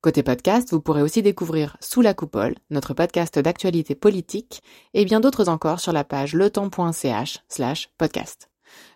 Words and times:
Côté 0.00 0.22
podcast, 0.22 0.70
vous 0.70 0.80
pourrez 0.80 1.02
aussi 1.02 1.22
découvrir 1.22 1.76
Sous 1.80 2.02
la 2.02 2.14
coupole, 2.14 2.54
notre 2.70 2.94
podcast 2.94 3.36
d'actualité 3.36 3.96
politique, 3.96 4.62
et 4.94 5.04
bien 5.04 5.18
d'autres 5.18 5.48
encore 5.48 5.80
sur 5.80 5.92
la 5.92 6.04
page 6.04 6.34
letemps.ch 6.34 7.40
slash 7.48 7.90
podcast. 7.98 8.48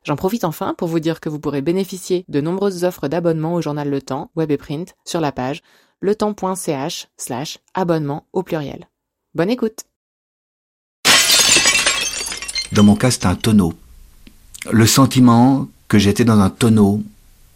J'en 0.04 0.14
profite 0.14 0.44
enfin 0.44 0.74
pour 0.78 0.86
vous 0.86 1.00
dire 1.00 1.18
que 1.18 1.28
vous 1.28 1.40
pourrez 1.40 1.60
bénéficier 1.60 2.24
de 2.28 2.40
nombreuses 2.40 2.84
offres 2.84 3.08
d'abonnement 3.08 3.54
au 3.54 3.60
journal 3.60 3.90
Le 3.90 4.00
Temps, 4.00 4.30
web 4.36 4.52
et 4.52 4.56
print, 4.56 4.94
sur 5.04 5.20
la 5.20 5.32
page 5.32 5.62
letemps.ch 6.02 7.08
slash 7.16 7.58
abonnement 7.74 8.28
au 8.32 8.44
pluriel. 8.44 8.88
Bonne 9.34 9.50
écoute 9.50 9.80
Dans 12.70 12.84
mon 12.84 12.94
cas, 12.94 13.10
c'était 13.10 13.26
un 13.26 13.34
tonneau. 13.34 13.74
Le 14.70 14.86
sentiment 14.86 15.66
que 15.88 15.98
j'étais 15.98 16.24
dans 16.24 16.38
un 16.38 16.50
tonneau 16.50 17.02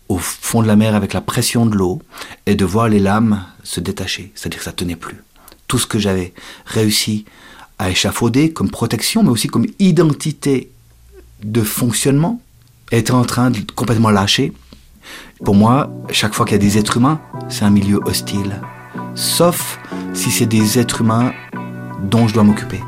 au 0.08 0.18
fond 0.18 0.62
de 0.62 0.66
la 0.66 0.76
mer 0.76 0.94
avec 0.94 1.12
la 1.12 1.20
pression 1.20 1.66
de 1.66 1.74
l'eau 1.74 2.00
et 2.46 2.54
de 2.54 2.64
voir 2.64 2.88
les 2.88 3.00
lames 3.00 3.44
se 3.62 3.80
détacher, 3.80 4.32
c'est-à-dire 4.34 4.60
que 4.60 4.64
ça 4.64 4.72
tenait 4.72 4.96
plus. 4.96 5.22
Tout 5.66 5.78
ce 5.78 5.86
que 5.86 5.98
j'avais 5.98 6.32
réussi 6.64 7.24
à 7.78 7.90
échafauder 7.90 8.52
comme 8.52 8.70
protection, 8.70 9.22
mais 9.22 9.30
aussi 9.30 9.48
comme 9.48 9.66
identité 9.78 10.70
de 11.42 11.62
fonctionnement, 11.62 12.40
était 12.92 13.12
en 13.12 13.24
train 13.24 13.50
de 13.50 13.60
complètement 13.74 14.10
lâcher. 14.10 14.52
Pour 15.44 15.54
moi, 15.54 15.92
chaque 16.10 16.34
fois 16.34 16.46
qu'il 16.46 16.54
y 16.54 16.56
a 16.56 16.58
des 16.58 16.78
êtres 16.78 16.96
humains, 16.96 17.20
c'est 17.48 17.64
un 17.64 17.70
milieu 17.70 18.00
hostile. 18.04 18.60
Sauf 19.14 19.78
si 20.14 20.30
c'est 20.30 20.46
des 20.46 20.78
êtres 20.78 21.00
humains 21.00 21.32
dont 22.02 22.28
je 22.28 22.34
dois 22.34 22.44
m'occuper. 22.44 22.80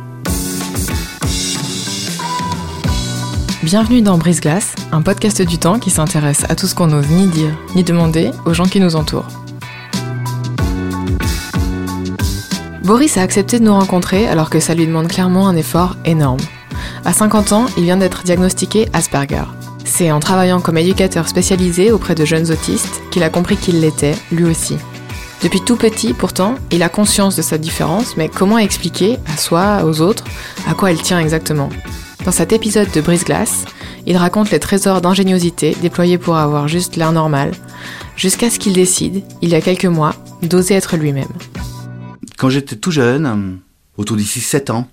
Bienvenue 3.64 4.02
dans 4.02 4.18
Brise 4.18 4.40
Glace, 4.40 4.76
un 4.92 5.02
podcast 5.02 5.42
du 5.42 5.58
temps 5.58 5.80
qui 5.80 5.90
s'intéresse 5.90 6.44
à 6.48 6.54
tout 6.54 6.68
ce 6.68 6.76
qu'on 6.76 6.86
n'ose 6.86 7.08
ni 7.08 7.26
dire 7.26 7.50
ni 7.74 7.82
demander 7.82 8.30
aux 8.46 8.54
gens 8.54 8.66
qui 8.66 8.78
nous 8.78 8.94
entourent. 8.94 9.26
Boris 12.84 13.16
a 13.16 13.22
accepté 13.22 13.58
de 13.58 13.64
nous 13.64 13.74
rencontrer 13.74 14.28
alors 14.28 14.48
que 14.48 14.60
ça 14.60 14.76
lui 14.76 14.86
demande 14.86 15.08
clairement 15.08 15.48
un 15.48 15.56
effort 15.56 15.96
énorme. 16.04 16.38
À 17.04 17.12
50 17.12 17.52
ans, 17.52 17.66
il 17.76 17.82
vient 17.82 17.96
d'être 17.96 18.22
diagnostiqué 18.22 18.88
Asperger. 18.92 19.42
C'est 19.84 20.12
en 20.12 20.20
travaillant 20.20 20.60
comme 20.60 20.78
éducateur 20.78 21.26
spécialisé 21.26 21.90
auprès 21.90 22.14
de 22.14 22.24
jeunes 22.24 22.52
autistes 22.52 23.02
qu'il 23.10 23.24
a 23.24 23.28
compris 23.28 23.56
qu'il 23.56 23.80
l'était, 23.80 24.14
lui 24.30 24.44
aussi. 24.44 24.76
Depuis 25.42 25.62
tout 25.62 25.76
petit, 25.76 26.14
pourtant, 26.14 26.54
il 26.70 26.84
a 26.84 26.88
conscience 26.88 27.34
de 27.34 27.42
sa 27.42 27.58
différence, 27.58 28.16
mais 28.16 28.28
comment 28.28 28.58
expliquer, 28.58 29.18
à 29.26 29.36
soi, 29.36 29.82
aux 29.84 30.00
autres, 30.00 30.22
à 30.68 30.74
quoi 30.74 30.92
elle 30.92 31.02
tient 31.02 31.18
exactement? 31.18 31.70
Dans 32.28 32.32
cet 32.32 32.52
épisode 32.52 32.90
de 32.92 33.00
Brise-Glace, 33.00 33.64
il 34.04 34.18
raconte 34.18 34.50
les 34.50 34.60
trésors 34.60 35.00
d'ingéniosité 35.00 35.74
déployés 35.80 36.18
pour 36.18 36.36
avoir 36.36 36.68
juste 36.68 36.96
l'air 36.96 37.10
normal, 37.10 37.52
jusqu'à 38.16 38.50
ce 38.50 38.58
qu'il 38.58 38.74
décide, 38.74 39.24
il 39.40 39.48
y 39.48 39.54
a 39.54 39.62
quelques 39.62 39.86
mois, 39.86 40.14
d'oser 40.42 40.74
être 40.74 40.98
lui-même. 40.98 41.32
Quand 42.36 42.50
j'étais 42.50 42.76
tout 42.76 42.90
jeune, 42.90 43.60
autour 43.96 44.18
d'ici 44.18 44.40
7 44.40 44.68
ans, 44.68 44.90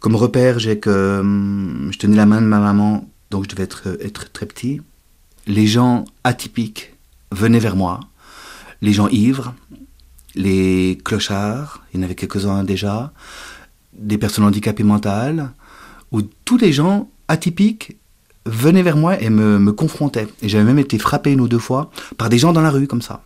comme 0.00 0.16
repère, 0.16 0.60
j'ai 0.60 0.78
que 0.78 1.18
hum, 1.20 1.90
je 1.92 1.98
tenais 1.98 2.16
la 2.16 2.24
main 2.24 2.40
de 2.40 2.46
ma 2.46 2.58
maman, 2.58 3.06
donc 3.30 3.44
je 3.44 3.50
devais 3.50 3.64
être, 3.64 3.98
être 4.00 4.32
très 4.32 4.46
petit. 4.46 4.80
Les 5.46 5.66
gens 5.66 6.06
atypiques 6.24 6.94
venaient 7.32 7.58
vers 7.58 7.76
moi, 7.76 8.00
les 8.80 8.94
gens 8.94 9.08
ivres, 9.08 9.52
les 10.34 10.96
clochards, 11.04 11.82
il 11.92 11.98
y 11.98 12.00
en 12.00 12.04
avait 12.04 12.14
quelques-uns 12.14 12.64
déjà, 12.64 13.12
des 13.92 14.16
personnes 14.16 14.44
handicapées 14.46 14.84
mentales, 14.84 15.50
où 16.12 16.22
tous 16.22 16.58
les 16.58 16.72
gens 16.72 17.08
atypiques 17.28 17.96
venaient 18.46 18.82
vers 18.82 18.96
moi 18.96 19.20
et 19.20 19.30
me, 19.30 19.72
confrontaient. 19.72 20.28
Et 20.42 20.48
j'avais 20.48 20.64
même 20.64 20.78
été 20.78 20.98
frappé 20.98 21.32
une 21.32 21.40
ou 21.40 21.48
deux 21.48 21.58
fois 21.58 21.90
par 22.16 22.28
des 22.28 22.38
gens 22.38 22.52
dans 22.52 22.62
la 22.62 22.70
rue 22.70 22.86
comme 22.86 23.02
ça. 23.02 23.22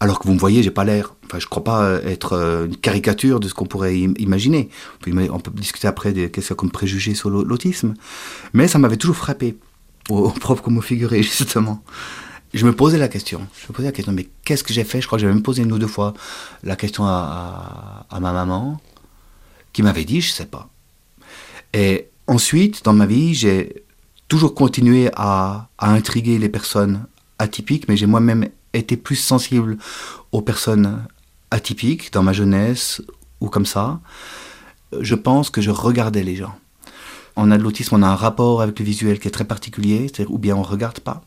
Alors 0.00 0.18
que 0.18 0.26
vous 0.26 0.34
me 0.34 0.38
voyez, 0.38 0.62
j'ai 0.62 0.70
pas 0.70 0.84
l'air, 0.84 1.14
enfin 1.24 1.38
je 1.38 1.46
crois 1.46 1.64
pas 1.64 1.98
être 2.04 2.34
euh, 2.34 2.66
une 2.66 2.76
caricature 2.76 3.40
de 3.40 3.48
ce 3.48 3.54
qu'on 3.54 3.64
pourrait 3.64 3.98
imaginer. 3.98 4.68
On 5.06 5.40
peut, 5.40 5.50
discuter 5.54 5.88
après 5.88 6.12
de 6.12 6.26
qu'est-ce 6.26 6.52
comme 6.52 6.70
préjugés 6.70 7.14
sur 7.14 7.30
l'autisme. 7.30 7.94
Mais 8.52 8.68
ça 8.68 8.78
m'avait 8.78 8.98
toujours 8.98 9.16
frappé, 9.16 9.56
au, 10.10 10.28
propre 10.30 10.62
comme 10.62 10.76
au 10.76 10.82
figuré 10.82 11.22
justement. 11.22 11.82
Je 12.52 12.64
me 12.64 12.72
posais 12.72 12.98
la 12.98 13.08
question, 13.08 13.46
je 13.60 13.66
me 13.68 13.72
posais 13.74 13.88
la 13.88 13.92
question, 13.92 14.12
mais 14.12 14.28
qu'est-ce 14.44 14.64
que 14.64 14.72
j'ai 14.72 14.84
fait? 14.84 15.00
Je 15.00 15.06
crois 15.06 15.18
que 15.18 15.22
j'avais 15.22 15.34
même 15.34 15.42
posé 15.42 15.62
une 15.62 15.72
ou 15.72 15.78
deux 15.78 15.86
fois 15.86 16.14
la 16.62 16.76
question 16.76 17.04
à, 17.04 18.06
à 18.08 18.20
ma 18.20 18.32
maman, 18.32 18.80
qui 19.72 19.82
m'avait 19.82 20.04
dit, 20.04 20.20
je 20.20 20.30
sais 20.30 20.46
pas. 20.46 20.70
Et 21.76 22.08
ensuite, 22.26 22.82
dans 22.84 22.94
ma 22.94 23.04
vie, 23.04 23.34
j'ai 23.34 23.84
toujours 24.28 24.54
continué 24.54 25.10
à, 25.14 25.68
intriguer 25.78 26.38
les 26.38 26.48
personnes 26.48 27.04
atypiques, 27.38 27.86
mais 27.86 27.98
j'ai 27.98 28.06
moi-même 28.06 28.48
été 28.72 28.96
plus 28.96 29.16
sensible 29.16 29.76
aux 30.32 30.40
personnes 30.40 31.06
atypiques 31.50 32.14
dans 32.14 32.22
ma 32.22 32.32
jeunesse 32.32 33.02
ou 33.42 33.50
comme 33.50 33.66
ça. 33.66 34.00
Je 34.98 35.14
pense 35.14 35.50
que 35.50 35.60
je 35.60 35.70
regardais 35.70 36.22
les 36.22 36.36
gens. 36.36 36.54
On 37.36 37.50
a 37.50 37.58
de 37.58 37.62
l'autisme, 37.62 37.96
on 37.96 38.02
a 38.02 38.08
un 38.08 38.16
rapport 38.16 38.62
avec 38.62 38.78
le 38.78 38.84
visuel 38.86 39.18
qui 39.18 39.28
est 39.28 39.30
très 39.30 39.44
particulier, 39.44 40.06
c'est-à-dire 40.08 40.32
ou 40.32 40.38
bien 40.38 40.56
on 40.56 40.62
regarde 40.62 41.00
pas, 41.00 41.24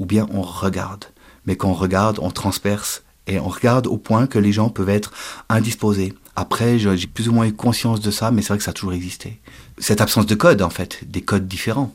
ou 0.00 0.04
bien 0.04 0.26
on 0.32 0.42
regarde. 0.42 1.04
Mais 1.46 1.54
quand 1.54 1.70
on 1.70 1.74
regarde, 1.74 2.18
on 2.20 2.32
transperce 2.32 3.04
et 3.28 3.38
on 3.38 3.48
regarde 3.48 3.86
au 3.86 3.98
point 3.98 4.26
que 4.26 4.40
les 4.40 4.50
gens 4.50 4.68
peuvent 4.68 4.88
être 4.88 5.12
indisposés. 5.48 6.12
Après, 6.34 6.80
j'ai 6.80 7.06
plus 7.06 7.28
ou 7.28 7.32
moins 7.32 7.46
eu 7.46 7.52
conscience 7.52 8.00
de 8.00 8.10
ça, 8.10 8.32
mais 8.32 8.42
c'est 8.42 8.48
vrai 8.48 8.58
que 8.58 8.64
ça 8.64 8.72
a 8.72 8.74
toujours 8.74 8.94
existé. 8.94 9.40
Cette 9.78 10.00
absence 10.00 10.26
de 10.26 10.34
code, 10.34 10.62
en 10.62 10.70
fait, 10.70 11.00
des 11.06 11.22
codes 11.22 11.48
différents. 11.48 11.92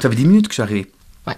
Ça 0.00 0.10
fait 0.10 0.16
10 0.16 0.26
minutes 0.26 0.48
que 0.48 0.52
je 0.52 0.54
suis 0.54 0.62
arrivé. 0.62 0.90
Ouais. 1.26 1.36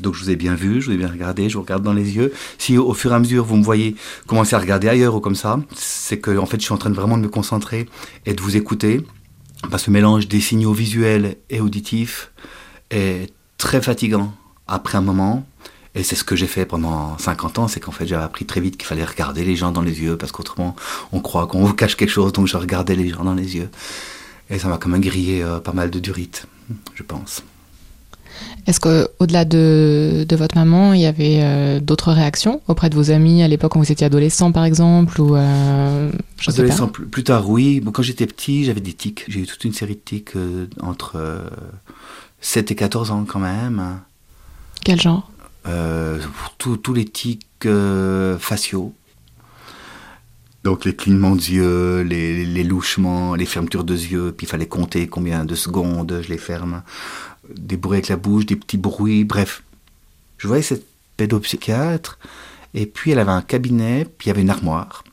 Donc 0.00 0.14
je 0.14 0.22
vous 0.22 0.30
ai 0.30 0.36
bien 0.36 0.54
vu, 0.54 0.80
je 0.80 0.86
vous 0.86 0.92
ai 0.92 0.96
bien 0.96 1.08
regardé, 1.08 1.48
je 1.48 1.54
vous 1.54 1.62
regarde 1.62 1.82
dans 1.82 1.92
les 1.92 2.16
yeux. 2.16 2.32
Si 2.58 2.76
au, 2.76 2.92
fur 2.94 3.12
et 3.12 3.14
à 3.14 3.18
mesure 3.18 3.44
vous 3.44 3.56
me 3.56 3.62
voyez 3.62 3.96
commencer 4.26 4.54
à 4.54 4.58
regarder 4.58 4.88
ailleurs 4.88 5.14
ou 5.14 5.20
comme 5.20 5.34
ça, 5.34 5.58
c'est 5.74 6.18
que 6.18 6.36
en 6.36 6.46
fait 6.46 6.58
je 6.60 6.64
suis 6.64 6.74
en 6.74 6.78
train 6.78 6.90
de 6.90 6.94
vraiment 6.94 7.16
de 7.16 7.22
me 7.22 7.28
concentrer 7.28 7.88
et 8.26 8.34
de 8.34 8.40
vous 8.42 8.56
écouter. 8.56 9.00
Parce 9.70 9.84
que 9.84 9.90
le 9.90 9.94
mélange 9.94 10.28
des 10.28 10.40
signaux 10.40 10.74
visuels 10.74 11.36
et 11.48 11.60
auditifs 11.60 12.30
est 12.90 13.32
très 13.56 13.80
fatigant 13.80 14.34
après 14.66 14.98
un 14.98 15.00
moment. 15.00 15.46
Et 15.94 16.02
c'est 16.02 16.16
ce 16.16 16.24
que 16.24 16.34
j'ai 16.34 16.48
fait 16.48 16.66
pendant 16.66 17.16
50 17.18 17.58
ans, 17.60 17.68
c'est 17.68 17.78
qu'en 17.78 17.92
fait 17.92 18.06
j'avais 18.06 18.24
appris 18.24 18.44
très 18.44 18.60
vite 18.60 18.76
qu'il 18.76 18.86
fallait 18.86 19.04
regarder 19.04 19.44
les 19.44 19.54
gens 19.54 19.70
dans 19.70 19.82
les 19.82 20.00
yeux, 20.00 20.16
parce 20.16 20.32
qu'autrement 20.32 20.74
on 21.12 21.20
croit 21.20 21.46
qu'on 21.46 21.64
vous 21.64 21.74
cache 21.74 21.96
quelque 21.96 22.10
chose, 22.10 22.32
donc 22.32 22.46
je 22.46 22.56
regardais 22.56 22.96
les 22.96 23.08
gens 23.10 23.24
dans 23.24 23.34
les 23.34 23.56
yeux. 23.56 23.70
Et 24.50 24.58
ça 24.58 24.68
m'a 24.68 24.78
quand 24.78 24.88
même 24.88 25.00
grillé 25.00 25.42
euh, 25.42 25.60
pas 25.60 25.72
mal 25.72 25.90
de 25.90 25.98
durite, 26.00 26.46
je 26.94 27.02
pense. 27.02 27.42
Est-ce 28.66 28.80
qu'au-delà 28.80 29.44
de, 29.44 30.26
de, 30.28 30.36
votre 30.36 30.56
maman, 30.56 30.92
il 30.92 31.00
y 31.00 31.06
avait 31.06 31.38
euh, 31.42 31.80
d'autres 31.80 32.12
réactions 32.12 32.60
auprès 32.66 32.90
de 32.90 32.96
vos 32.96 33.12
amis 33.12 33.44
à 33.44 33.48
l'époque 33.48 33.72
quand 33.72 33.78
vous 33.78 33.92
étiez 33.92 34.06
adolescent, 34.06 34.50
par 34.50 34.64
exemple 34.64 35.20
ou 35.20 35.36
euh, 35.36 36.10
Adolescent, 36.46 36.88
plus, 36.88 37.06
plus, 37.06 37.22
tard, 37.22 37.48
oui. 37.48 37.80
Bon, 37.80 37.92
quand 37.92 38.02
j'étais 38.02 38.26
petit, 38.26 38.64
j'avais 38.64 38.80
des 38.80 38.92
tics. 38.92 39.24
J'ai 39.28 39.40
eu 39.40 39.46
toute 39.46 39.62
une 39.64 39.72
série 39.72 39.94
de 39.94 40.00
tics 40.04 40.32
entre 40.82 41.42
7 42.40 42.72
et 42.72 42.74
14 42.74 43.12
ans 43.12 43.24
quand 43.24 43.38
même. 43.38 44.00
Quel 44.82 45.00
genre? 45.00 45.30
Tous 46.58 46.94
les 46.94 47.04
tics 47.04 47.46
euh, 47.66 48.38
faciaux. 48.38 48.94
Donc 50.62 50.86
les 50.86 50.96
clignements 50.96 51.36
d'yeux, 51.36 52.00
les, 52.00 52.46
les, 52.46 52.64
louchements, 52.64 53.34
les 53.34 53.44
fermetures 53.44 53.84
de 53.84 53.94
yeux, 53.94 54.32
puis 54.32 54.46
il 54.46 54.50
fallait 54.50 54.66
compter 54.66 55.06
combien 55.06 55.44
de 55.44 55.54
secondes 55.54 56.20
je 56.22 56.28
les 56.28 56.38
ferme. 56.38 56.82
Des 57.54 57.76
bruits 57.76 57.98
avec 57.98 58.08
la 58.08 58.16
bouche, 58.16 58.46
des 58.46 58.56
petits 58.56 58.78
bruits, 58.78 59.24
bref. 59.24 59.62
Je 60.38 60.48
voyais 60.48 60.62
cette 60.62 60.86
pédopsychiatre, 61.18 62.18
et 62.72 62.86
puis 62.86 63.10
elle 63.10 63.18
avait 63.18 63.30
un 63.32 63.42
cabinet, 63.42 64.06
puis 64.06 64.26
il 64.26 64.28
y 64.28 64.30
avait 64.30 64.40
une 64.40 64.50
armoire. 64.50 65.04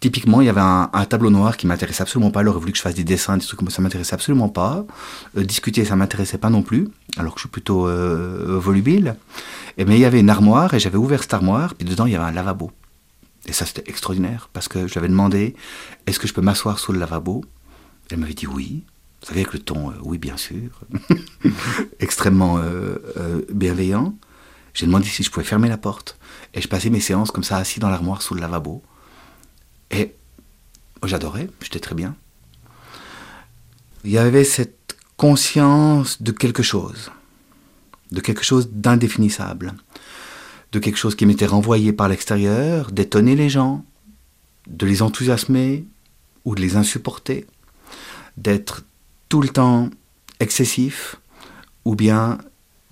Typiquement, 0.00 0.40
il 0.40 0.46
y 0.46 0.48
avait 0.48 0.62
un, 0.62 0.88
tableau 1.04 1.28
noir 1.28 1.58
qui 1.58 1.66
m'intéressait 1.66 2.00
absolument 2.00 2.30
pas. 2.30 2.40
Elle 2.40 2.48
aurait 2.48 2.58
voulu 2.58 2.72
que 2.72 2.78
je 2.78 2.82
fasse 2.82 2.94
des 2.94 3.04
dessins, 3.04 3.36
des 3.36 3.44
trucs 3.44 3.58
comme 3.58 3.68
ça, 3.68 3.76
ça 3.76 3.82
m'intéressait 3.82 4.14
absolument 4.14 4.48
pas. 4.48 4.86
Euh, 5.36 5.44
discuter, 5.44 5.84
ça 5.84 5.94
m'intéressait 5.94 6.38
pas 6.38 6.48
non 6.48 6.62
plus, 6.62 6.88
alors 7.18 7.34
que 7.34 7.38
je 7.38 7.42
suis 7.42 7.50
plutôt 7.50 7.86
euh, 7.86 8.58
volubile. 8.58 9.16
Mais 9.76 9.96
il 9.96 10.00
y 10.00 10.06
avait 10.06 10.20
une 10.20 10.30
armoire 10.30 10.72
et 10.72 10.80
j'avais 10.80 10.96
ouvert 10.96 11.20
cette 11.20 11.34
armoire, 11.34 11.74
puis 11.74 11.86
dedans 11.86 12.06
il 12.06 12.12
y 12.12 12.16
avait 12.16 12.24
un 12.24 12.32
lavabo. 12.32 12.70
Et 13.46 13.52
ça 13.52 13.66
c'était 13.66 13.88
extraordinaire 13.90 14.48
parce 14.52 14.68
que 14.68 14.86
je 14.86 14.92
lui 14.92 14.98
avais 14.98 15.08
demandé 15.08 15.54
est-ce 16.06 16.18
que 16.18 16.26
je 16.26 16.32
peux 16.34 16.42
m'asseoir 16.42 16.78
sous 16.78 16.92
le 16.92 16.98
lavabo? 16.98 17.44
Elle 18.10 18.18
m'avait 18.18 18.34
dit 18.34 18.46
oui. 18.46 18.84
Vous 19.20 19.28
savez 19.28 19.40
avec 19.42 19.52
le 19.52 19.58
ton 19.58 19.90
euh, 19.90 19.94
oui 20.02 20.16
bien 20.16 20.38
sûr, 20.38 20.80
extrêmement 22.00 22.58
bienveillant. 23.52 24.14
J'ai 24.72 24.86
demandé 24.86 25.06
si 25.06 25.22
je 25.22 25.30
pouvais 25.30 25.44
fermer 25.44 25.68
la 25.68 25.78
porte 25.78 26.18
et 26.54 26.62
je 26.62 26.68
passais 26.68 26.88
mes 26.88 27.00
séances 27.00 27.30
comme 27.30 27.44
ça 27.44 27.58
assis 27.58 27.80
dans 27.80 27.90
l'armoire 27.90 28.22
sous 28.22 28.34
le 28.34 28.40
lavabo. 28.40 28.82
Et 29.90 30.14
j'adorais, 31.04 31.48
j'étais 31.62 31.80
très 31.80 31.94
bien. 31.94 32.14
Il 34.04 34.10
y 34.10 34.18
avait 34.18 34.44
cette 34.44 34.96
conscience 35.16 36.22
de 36.22 36.32
quelque 36.32 36.62
chose, 36.62 37.10
de 38.12 38.20
quelque 38.20 38.42
chose 38.42 38.70
d'indéfinissable, 38.72 39.74
de 40.72 40.78
quelque 40.78 40.96
chose 40.96 41.14
qui 41.14 41.26
m'était 41.26 41.46
renvoyé 41.46 41.92
par 41.92 42.08
l'extérieur, 42.08 42.90
d'étonner 42.92 43.36
les 43.36 43.50
gens, 43.50 43.84
de 44.66 44.86
les 44.86 45.02
enthousiasmer 45.02 45.84
ou 46.44 46.54
de 46.54 46.60
les 46.60 46.76
insupporter, 46.76 47.46
d'être 48.36 48.84
tout 49.28 49.42
le 49.42 49.48
temps 49.48 49.90
excessif 50.38 51.16
ou 51.84 51.94
bien 51.94 52.38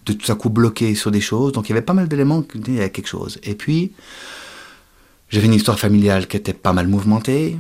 de 0.07 0.13
tout 0.13 0.31
à 0.31 0.35
coup 0.35 0.51
bloqué 0.51 0.95
sur 0.95 1.11
des 1.11 1.21
choses. 1.21 1.53
Donc 1.53 1.69
il 1.69 1.71
y 1.71 1.73
avait 1.73 1.83
pas 1.83 1.95
mal 1.95 2.09
d'éléments 2.09 2.43
qui 2.43 2.59
disaient 2.59 2.85
à 2.85 2.89
quelque 2.89 3.09
chose. 3.09 3.39
Et 3.43 3.55
puis, 3.55 3.93
j'avais 5.31 5.47
une 5.47 5.55
histoire 5.55 5.79
familiale 5.79 6.27
qui 6.27 6.37
était 6.37 6.53
pas 6.53 6.73
mal 6.73 6.89
mouvementée, 6.89 7.59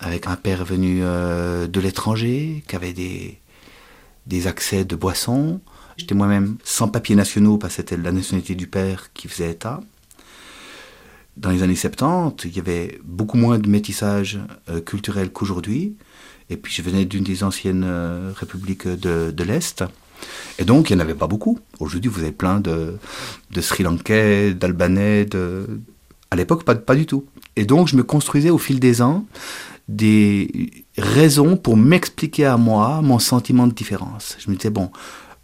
avec 0.00 0.26
un 0.26 0.36
père 0.36 0.64
venu 0.64 1.00
euh, 1.02 1.66
de 1.66 1.80
l'étranger, 1.80 2.62
qui 2.68 2.76
avait 2.76 2.92
des, 2.92 3.38
des 4.26 4.46
accès 4.46 4.84
de 4.84 4.96
boissons. 4.96 5.60
J'étais 5.96 6.14
moi-même 6.14 6.56
sans 6.64 6.88
papiers 6.88 7.16
nationaux, 7.16 7.58
parce 7.58 7.74
que 7.74 7.82
c'était 7.82 7.96
la 7.96 8.12
nationalité 8.12 8.54
du 8.54 8.66
père 8.66 9.12
qui 9.12 9.28
faisait 9.28 9.50
état. 9.50 9.80
Dans 11.36 11.50
les 11.50 11.62
années 11.62 11.74
70, 11.74 12.44
il 12.44 12.56
y 12.56 12.60
avait 12.60 13.00
beaucoup 13.02 13.36
moins 13.36 13.58
de 13.58 13.68
métissage 13.68 14.38
euh, 14.68 14.80
culturel 14.80 15.30
qu'aujourd'hui. 15.30 15.96
Et 16.50 16.56
puis 16.56 16.72
je 16.72 16.82
venais 16.82 17.04
d'une 17.06 17.24
des 17.24 17.42
anciennes 17.42 17.84
euh, 17.84 18.32
républiques 18.36 18.86
de, 18.86 19.32
de 19.32 19.44
l'Est. 19.44 19.82
Et 20.58 20.64
donc, 20.64 20.90
il 20.90 20.96
n'y 20.96 21.02
en 21.02 21.04
avait 21.04 21.14
pas 21.14 21.26
beaucoup. 21.26 21.58
Aujourd'hui, 21.80 22.08
vous 22.08 22.20
avez 22.20 22.32
plein 22.32 22.60
de, 22.60 22.96
de 23.50 23.60
Sri 23.60 23.82
Lankais, 23.82 24.54
d'Albanais, 24.54 25.24
de... 25.24 25.80
à 26.34 26.36
l'époque, 26.36 26.64
pas, 26.64 26.94
du 26.94 27.06
tout. 27.06 27.24
Et 27.56 27.64
donc, 27.64 27.88
je 27.88 27.96
me 27.96 28.02
construisais 28.02 28.50
au 28.50 28.58
fil 28.58 28.78
des 28.80 29.00
ans 29.00 29.24
des 29.86 30.84
raisons 30.96 31.56
pour 31.56 31.76
m'expliquer 31.76 32.46
à 32.46 32.56
moi 32.56 33.02
mon 33.02 33.18
sentiment 33.18 33.66
de 33.66 33.72
différence. 33.72 34.36
Je 34.38 34.50
me 34.50 34.56
disais, 34.56 34.70
bon, 34.70 34.90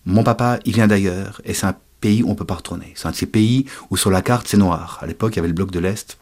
mon 0.06 0.25
papa, 0.25 0.58
il 0.64 0.72
vient 0.72 0.87
d'ailleurs, 0.87 1.42
et 1.44 1.52
c'est 1.52 1.66
un 1.66 1.76
pays 2.00 2.22
où 2.22 2.31
on 2.31 2.34
peut 2.34 2.46
pas 2.46 2.54
retourner. 2.54 2.92
C'est 2.96 3.06
un 3.06 3.10
de 3.10 3.16
ces 3.16 3.26
pays 3.26 3.66
où 3.90 3.96
sur 3.96 4.10
la 4.10 4.22
carte, 4.22 4.48
c'est 4.48 4.56
noir. 4.56 4.98
À 5.02 5.06
l'époque, 5.06 5.34
il 5.34 5.37
y 5.37 5.38
avait 5.40 5.48
le 5.48 5.54
bloc 5.54 5.70
de 5.70 5.78
l'Est. 5.78 6.16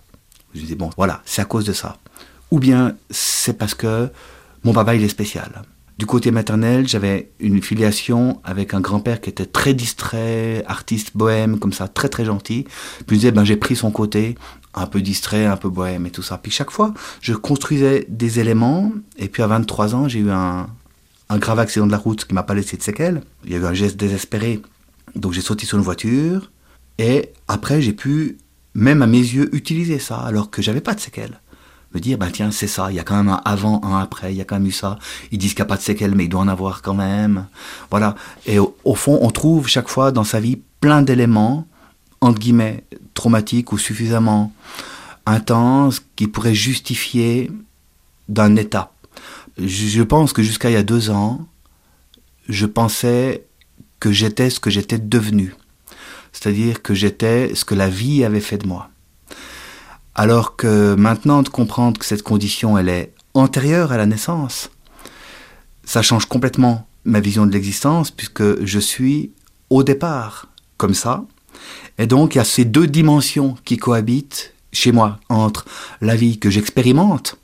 Je 0.53 0.59
me 0.59 0.65
disais, 0.65 0.75
bon, 0.75 0.91
voilà, 0.97 1.23
c'est 1.25 1.41
à 1.41 1.45
cause 1.45 1.65
de 1.65 1.73
ça. 1.73 1.99
Ou 2.51 2.59
bien, 2.59 2.97
c'est 3.11 3.57
parce 3.57 3.75
que 3.75 4.09
mon 4.65 4.73
papa, 4.73 4.95
il 4.97 5.05
est 5.05 5.09
spécial. 5.09 5.63
Du 5.99 6.07
côté 6.07 6.31
maternel, 6.31 6.87
j'avais 6.87 7.33
une 7.41 7.61
filiation 7.61 8.41
avec 8.45 8.73
un 8.73 8.81
grand-père 8.81 9.21
qui 9.21 9.31
était 9.31 9.47
très 9.47 9.75
distrait, 9.75 10.63
artiste 10.69 11.17
bohème, 11.17 11.59
comme 11.59 11.73
ça, 11.73 11.89
très 11.89 12.09
très 12.09 12.25
gentil. 12.25 12.67
Puis 13.09 13.17
je 13.17 13.21
disais, 13.21 13.33
ben, 13.33 13.43
j'ai 13.43 13.57
pris 13.57 13.75
son 13.75 13.91
côté, 13.91 14.37
un 14.75 14.87
peu 14.87 15.01
distrait, 15.01 15.45
un 15.47 15.57
peu 15.57 15.69
bohème 15.69 16.07
et 16.07 16.11
tout 16.11 16.23
ça. 16.23 16.39
Puis 16.39 16.53
chaque 16.53 16.71
fois, 16.71 16.95
je 17.21 17.35
construisais 17.35 18.07
des 18.09 18.39
éléments, 18.39 18.93
et 19.17 19.27
puis 19.29 19.43
à 19.43 19.49
23 19.49 19.97
ans, 19.97 20.07
j'ai 20.07 20.21
eu 20.21 20.31
un, 20.31 20.69
grave 21.33 21.59
accident 21.59 21.87
de 21.87 21.93
la 21.93 21.99
route 21.99 22.25
qui 22.25 22.33
m'a 22.33 22.45
pas 22.45 22.55
laissé 22.55 22.77
de 22.77 22.83
séquelles. 22.83 23.23
Il 23.45 23.51
y 23.51 23.57
a 23.57 23.59
eu 23.59 23.65
un 23.65 23.75
geste 23.75 23.97
désespéré, 23.97 24.63
donc 25.17 25.33
j'ai 25.33 25.41
sauté 25.41 25.67
sur 25.67 25.79
une 25.79 25.85
voiture, 25.85 26.53
et 26.99 27.33
après, 27.49 27.83
j'ai 27.83 27.93
pu, 27.93 28.39
même 28.75 29.03
à 29.03 29.09
mes 29.09 29.19
yeux, 29.19 29.53
utiliser 29.53 29.99
ça, 29.99 30.19
alors 30.19 30.49
que 30.49 30.63
j'avais 30.63 30.81
pas 30.81 30.95
de 30.95 31.01
séquelles 31.01 31.41
me 31.95 32.01
dire, 32.01 32.19
ben 32.19 32.31
tiens, 32.31 32.51
c'est 32.51 32.67
ça, 32.67 32.91
il 32.91 32.97
y 32.97 32.99
a 32.99 33.05
quand 33.05 33.17
même 33.17 33.29
un 33.29 33.41
avant, 33.45 33.81
un 33.83 33.99
après, 33.99 34.33
il 34.33 34.37
y 34.37 34.41
a 34.41 34.45
quand 34.45 34.57
même 34.57 34.67
eu 34.67 34.73
ça. 34.73 34.99
Ils 35.33 35.39
disent 35.39 35.55
qu'il 35.55 35.63
n'y 35.63 35.69
a 35.69 35.69
pas 35.69 35.77
de 35.77 35.83
séquelles, 35.83 36.15
mais 36.15 36.25
il 36.25 36.29
doit 36.29 36.41
en 36.41 36.49
avoir 36.49 36.83
quand 36.83 36.95
même. 36.95 37.47
Voilà. 37.91 38.15
Et 38.47 38.59
au, 38.59 38.77
au 38.85 38.95
fond, 38.95 39.19
on 39.23 39.31
trouve 39.31 39.69
chaque 39.69 39.89
fois 39.89 40.13
dans 40.13 40.25
sa 40.25 40.41
vie 40.41 40.59
plein 40.81 41.03
d'éléments, 41.03 41.67
entre 42.21 42.39
guillemets, 42.39 42.85
traumatiques 43.15 43.73
ou 43.73 43.79
suffisamment 43.79 44.53
intenses, 45.27 46.03
qui 46.17 46.27
pourraient 46.27 46.55
justifier 46.55 47.51
d'un 48.29 48.57
état. 48.57 48.93
Je 49.59 50.03
pense 50.03 50.33
que 50.33 50.43
jusqu'à 50.43 50.71
il 50.71 50.75
y 50.75 50.77
a 50.77 50.83
deux 50.83 51.11
ans, 51.11 51.47
je 52.49 52.67
pensais 52.67 53.45
que 54.01 54.13
j'étais 54.13 54.51
ce 54.51 54.61
que 54.61 54.71
j'étais 54.71 54.99
devenu. 54.99 55.55
C'est-à-dire 56.33 56.83
que 56.83 56.95
j'étais 56.95 57.55
ce 57.55 57.65
que 57.65 57.75
la 57.75 57.89
vie 57.89 58.25
avait 58.25 58.41
fait 58.41 58.59
de 58.59 58.69
moi. 58.69 58.91
Alors 60.19 60.57
que 60.57 60.97
maintenant 60.97 61.45
de 61.45 61.49
comprendre 61.49 61.97
que 61.97 62.05
cette 62.05 62.25
condition, 62.25 62.77
elle 62.77 62.89
est 62.89 63.15
antérieure 63.35 63.93
à 63.93 63.97
la 63.97 64.05
naissance, 64.05 64.69
ça 65.85 66.03
change 66.03 66.27
complètement 66.27 66.89
ma 67.05 67.21
vision 67.21 67.47
de 67.47 67.53
l'existence 67.53 68.11
puisque 68.11 68.65
je 68.65 68.81
suis 68.81 69.31
au 69.71 69.85
départ 69.85 70.49
comme 70.77 70.93
ça. 70.93 71.25
Et 71.99 72.09
donc 72.09 72.35
il 72.35 72.39
y 72.39 72.41
a 72.41 72.45
ces 72.45 72.65
deux 72.65 72.89
dimensions 72.89 73.57
qui 73.65 73.77
cohabitent 73.77 74.55
chez 74.73 74.91
moi 74.91 75.21
entre 75.29 75.67
la 76.01 76.17
vie 76.17 76.41
que 76.41 76.51
j'expérimente 76.51 77.37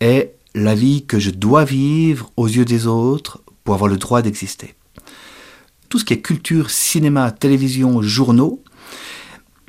et 0.00 0.30
la 0.54 0.76
vie 0.76 1.04
que 1.06 1.18
je 1.18 1.30
dois 1.30 1.64
vivre 1.64 2.30
aux 2.36 2.46
yeux 2.46 2.64
des 2.64 2.86
autres 2.86 3.42
pour 3.64 3.74
avoir 3.74 3.90
le 3.90 3.96
droit 3.96 4.22
d'exister. 4.22 4.76
Tout 5.88 5.98
ce 5.98 6.04
qui 6.04 6.14
est 6.14 6.22
culture, 6.22 6.70
cinéma, 6.70 7.32
télévision, 7.32 8.00
journaux, 8.00 8.62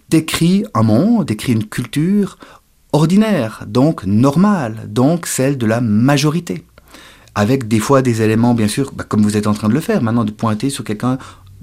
décrit 0.10 0.66
un 0.74 0.84
monde, 0.84 1.26
décrit 1.26 1.54
une 1.54 1.66
culture 1.66 2.38
ordinaire, 2.94 3.66
donc 3.68 4.06
normale, 4.06 4.86
donc 4.88 5.28
celle 5.28 5.58
de 5.58 5.66
la 5.66 5.82
majorité. 5.82 6.64
Avec 7.34 7.68
des 7.68 7.80
fois 7.80 8.02
des 8.02 8.22
éléments, 8.22 8.54
bien 8.54 8.70
sûr, 8.70 8.94
bah, 8.96 9.04
comme 9.04 9.22
vous 9.22 9.36
êtes 9.36 9.48
en 9.48 9.54
train 9.54 9.68
de 9.68 9.74
le 9.74 9.82
faire 9.82 10.02
maintenant, 10.02 10.24
de 10.24 10.32
pointer 10.32 10.70
sur 10.70 10.84
quelqu'un 10.86 11.18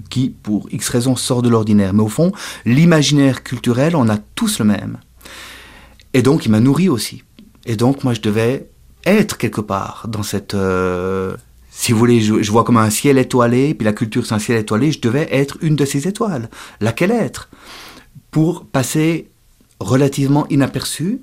qui, 0.09 0.29
pour 0.29 0.67
X 0.71 0.89
raisons, 0.89 1.15
sort 1.15 1.41
de 1.41 1.49
l'ordinaire. 1.49 1.93
Mais 1.93 2.03
au 2.03 2.07
fond, 2.07 2.31
l'imaginaire 2.65 3.43
culturel, 3.43 3.95
on 3.95 4.07
a 4.09 4.17
tous 4.17 4.59
le 4.59 4.65
même. 4.65 4.97
Et 6.13 6.21
donc, 6.21 6.45
il 6.45 6.51
m'a 6.51 6.59
nourri 6.59 6.89
aussi. 6.89 7.23
Et 7.65 7.75
donc, 7.75 8.03
moi, 8.03 8.13
je 8.13 8.21
devais 8.21 8.69
être 9.05 9.37
quelque 9.37 9.61
part 9.61 10.05
dans 10.07 10.23
cette... 10.23 10.53
Euh, 10.53 11.35
si 11.71 11.91
vous 11.91 11.97
voulez, 11.97 12.21
je, 12.21 12.51
vois 12.51 12.63
comme 12.63 12.77
un 12.77 12.91
ciel 12.91 13.17
étoilé, 13.17 13.73
puis 13.73 13.85
la 13.85 13.93
culture, 13.93 14.25
c'est 14.27 14.35
un 14.35 14.39
ciel 14.39 14.59
étoilé, 14.59 14.91
je 14.91 15.01
devais 15.01 15.27
être 15.31 15.57
une 15.61 15.75
de 15.75 15.85
ces 15.85 16.07
étoiles. 16.07 16.49
Laquelle 16.79 17.09
être? 17.09 17.49
Pour 18.33 18.65
passer 18.65 19.29
relativement 19.79 20.47
inaperçu, 20.49 21.21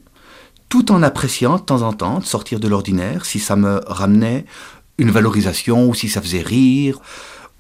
tout 0.69 0.93
en 0.93 1.03
appréciant 1.03 1.57
de 1.57 1.63
temps 1.63 1.83
en 1.83 1.93
temps 1.93 2.21
de 2.21 2.25
sortir 2.25 2.61
de 2.61 2.69
l'ordinaire, 2.69 3.27
si 3.27 3.41
ça 3.41 3.57
me 3.57 3.81
ramenait 3.87 4.47
une 4.97 5.11
valorisation 5.11 5.89
ou 5.89 5.95
si 5.95 6.09
ça 6.09 6.23
faisait 6.23 6.41
rire. 6.41 7.01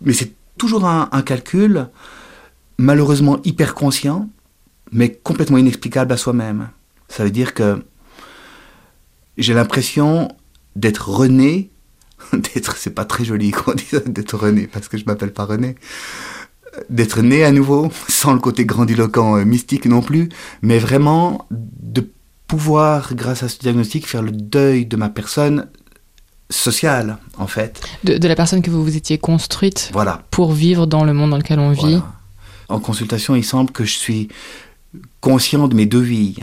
Mais 0.03 0.13
c'est 0.13 0.33
toujours 0.57 0.87
un, 0.87 1.23
calcul 1.23 1.89
malheureusement 2.79 3.41
hyper 3.43 3.75
conscient, 3.75 4.31
mais 4.93 5.13
complètement 5.13 5.59
inexplicable 5.59 6.13
à 6.13 6.17
soi-même. 6.17 6.69
Ça 7.09 7.25
veut 7.25 7.33
dire 7.33 7.53
que 7.53 7.83
j'ai 9.37 9.53
l'impression 9.53 10.29
d'être 10.77 11.09
René, 11.09 11.71
d'être, 12.33 12.77
c'est 12.77 12.95
pas 12.95 13.05
très 13.05 13.25
joli 13.25 13.51
qu'on 13.51 13.75
dise 13.75 14.01
d'être 14.07 14.37
René, 14.37 14.69
parce 14.69 14.89
que 14.89 14.97
je 14.97 15.05
m'appelle 15.07 15.33
pas 15.33 15.45
René, 15.45 15.75
d'être 16.89 17.23
né 17.23 17.45
à 17.45 17.53
nouveau, 17.53 17.91
sans 18.09 18.33
le 18.33 18.41
côté 18.41 18.65
grandiloquent 18.65 19.37
euh, 19.37 19.45
mystique 19.45 19.87
non 19.87 20.03
plus, 20.03 20.29
mais 20.63 20.79
vraiment 20.79 21.47
de 21.51 22.09
pouvoir, 22.47 23.15
grâce 23.15 23.43
à 23.43 23.49
ce 23.49 23.59
diagnostic, 23.59 24.07
faire 24.07 24.23
le 24.23 24.33
deuil 24.33 24.87
de 24.87 24.97
ma 24.97 25.09
personne 25.09 25.69
sociale, 26.51 27.19
en 27.39 27.47
fait. 27.47 27.81
De, 28.03 28.19
de 28.19 28.29
la 28.29 28.35
personne 28.35 28.61
que 28.61 28.71
vous 28.71 28.83
vous 28.83 28.97
étiez 28.97 29.19
construite 29.19 29.91
voilà. 29.93 30.25
pour 30.31 30.53
vivre 30.53 30.87
dans 30.87 31.05
le 31.05 31.15
monde 31.15 31.31
dans 31.31 31.37
lequel 31.37 31.61
on 31.61 31.71
vit. 31.71 31.81
Voilà. 31.81 32.13
En 32.69 32.81
consultation, 32.81 33.35
il 33.35 33.45
semble 33.45 33.71
que 33.71 33.85
je 33.85 33.97
suis 33.97 34.29
conscient 35.21 35.69
de 35.69 35.75
mes 35.75 35.87
deux 35.87 36.01
vies, 36.01 36.37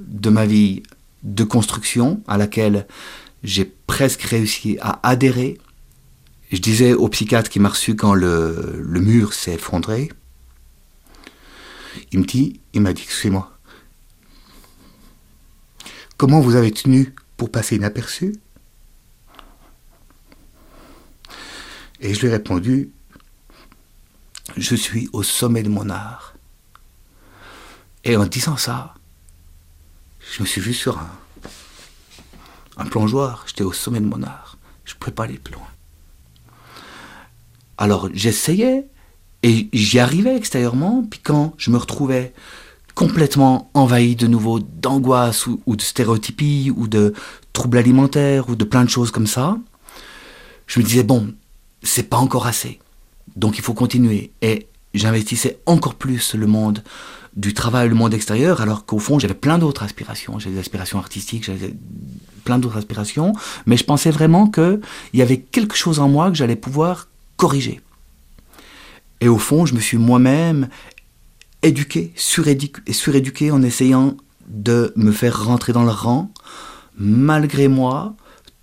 de 0.00 0.30
ma 0.30 0.46
vie 0.46 0.82
de 1.22 1.44
construction, 1.44 2.20
à 2.28 2.36
laquelle 2.36 2.86
j'ai 3.42 3.64
presque 3.86 4.22
réussi 4.22 4.78
à 4.80 5.00
adhérer, 5.08 5.58
je 6.50 6.58
disais 6.58 6.94
au 6.94 7.08
psychiatre 7.08 7.50
qui 7.50 7.58
m'a 7.58 7.70
reçu 7.70 7.96
quand 7.96 8.14
le, 8.14 8.82
mur 8.84 9.32
s'est 9.32 9.54
effondré, 9.54 10.10
il 12.12 12.20
me 12.20 12.24
dit, 12.24 12.60
il 12.72 12.82
m'a 12.82 12.92
dit, 12.92 13.02
excusez-moi, 13.02 13.52
comment 16.16 16.40
vous 16.40 16.54
avez 16.54 16.70
tenu 16.70 17.14
pour 17.36 17.50
passer 17.50 17.76
inaperçu? 17.76 18.36
Et 22.00 22.14
je 22.14 22.20
lui 22.20 22.28
ai 22.28 22.30
répondu, 22.30 22.92
je 24.56 24.76
suis 24.76 25.08
au 25.12 25.22
sommet 25.22 25.62
de 25.62 25.68
mon 25.68 25.90
art. 25.90 26.34
Et 28.04 28.16
en 28.16 28.26
disant 28.26 28.56
ça, 28.56 28.94
je 30.32 30.42
me 30.42 30.46
suis 30.46 30.60
vu 30.60 30.74
sur 30.74 30.98
un, 30.98 31.10
un 32.76 32.84
plongeoir, 32.84 33.44
j'étais 33.48 33.64
au 33.64 33.72
sommet 33.72 34.00
de 34.00 34.06
mon 34.06 34.22
art. 34.22 34.58
Je 34.84 34.94
ne 34.94 34.98
pouvais 34.98 35.12
pas 35.12 35.24
aller 35.24 35.38
plus 35.38 35.54
loin. 35.54 35.66
Alors 37.78 38.08
j'essayais 38.12 38.86
et 39.42 39.68
j'y 39.72 39.98
arrivais 39.98 40.36
extérieurement, 40.36 41.04
puis 41.08 41.20
quand 41.22 41.54
je 41.58 41.70
me 41.70 41.76
retrouvais 41.76 42.32
complètement 42.94 43.70
envahi 43.74 44.16
de 44.16 44.26
nouveau 44.26 44.58
d'angoisse 44.58 45.46
ou, 45.46 45.76
de 45.76 45.82
stéréotypie 45.82 46.72
ou 46.74 46.88
de 46.88 47.12
troubles 47.52 47.78
alimentaires 47.78 48.48
ou 48.48 48.56
de 48.56 48.64
plein 48.64 48.84
de 48.84 48.90
choses 48.90 49.10
comme 49.10 49.26
ça, 49.26 49.58
je 50.66 50.80
me 50.80 50.84
disais 50.84 51.02
bon, 51.02 51.34
c'est 51.82 52.08
pas 52.08 52.16
encore 52.16 52.46
assez. 52.46 52.80
Donc 53.36 53.58
il 53.58 53.62
faut 53.62 53.74
continuer. 53.74 54.32
Et 54.40 54.66
j'investissais 54.94 55.58
encore 55.66 55.94
plus 55.94 56.34
le 56.34 56.46
monde 56.46 56.82
du 57.36 57.52
travail, 57.52 57.90
le 57.90 57.94
monde 57.94 58.14
extérieur, 58.14 58.62
alors 58.62 58.86
qu'au 58.86 58.98
fond, 58.98 59.18
j'avais 59.18 59.34
plein 59.34 59.58
d'autres 59.58 59.82
aspirations. 59.82 60.38
J'avais 60.38 60.54
des 60.54 60.60
aspirations 60.60 60.98
artistiques, 60.98 61.44
j'avais 61.44 61.74
plein 62.44 62.58
d'autres 62.58 62.78
aspirations, 62.78 63.34
mais 63.66 63.76
je 63.76 63.84
pensais 63.84 64.10
vraiment 64.10 64.48
qu'il 64.48 64.80
y 65.12 65.20
avait 65.20 65.40
quelque 65.40 65.76
chose 65.76 66.00
en 66.00 66.08
moi 66.08 66.30
que 66.30 66.36
j'allais 66.36 66.56
pouvoir 66.56 67.08
corriger. 67.36 67.80
Et 69.20 69.28
au 69.28 69.38
fond, 69.38 69.66
je 69.66 69.74
me 69.74 69.80
suis 69.80 69.96
moi-même 69.96 70.68
éduqué, 71.62 72.12
suréduqué 72.16 73.50
en 73.50 73.62
essayant 73.62 74.16
de 74.48 74.92
me 74.96 75.10
faire 75.10 75.44
rentrer 75.44 75.72
dans 75.72 75.84
le 75.84 75.90
rang, 75.90 76.30
malgré 76.96 77.68
moi, 77.68 78.14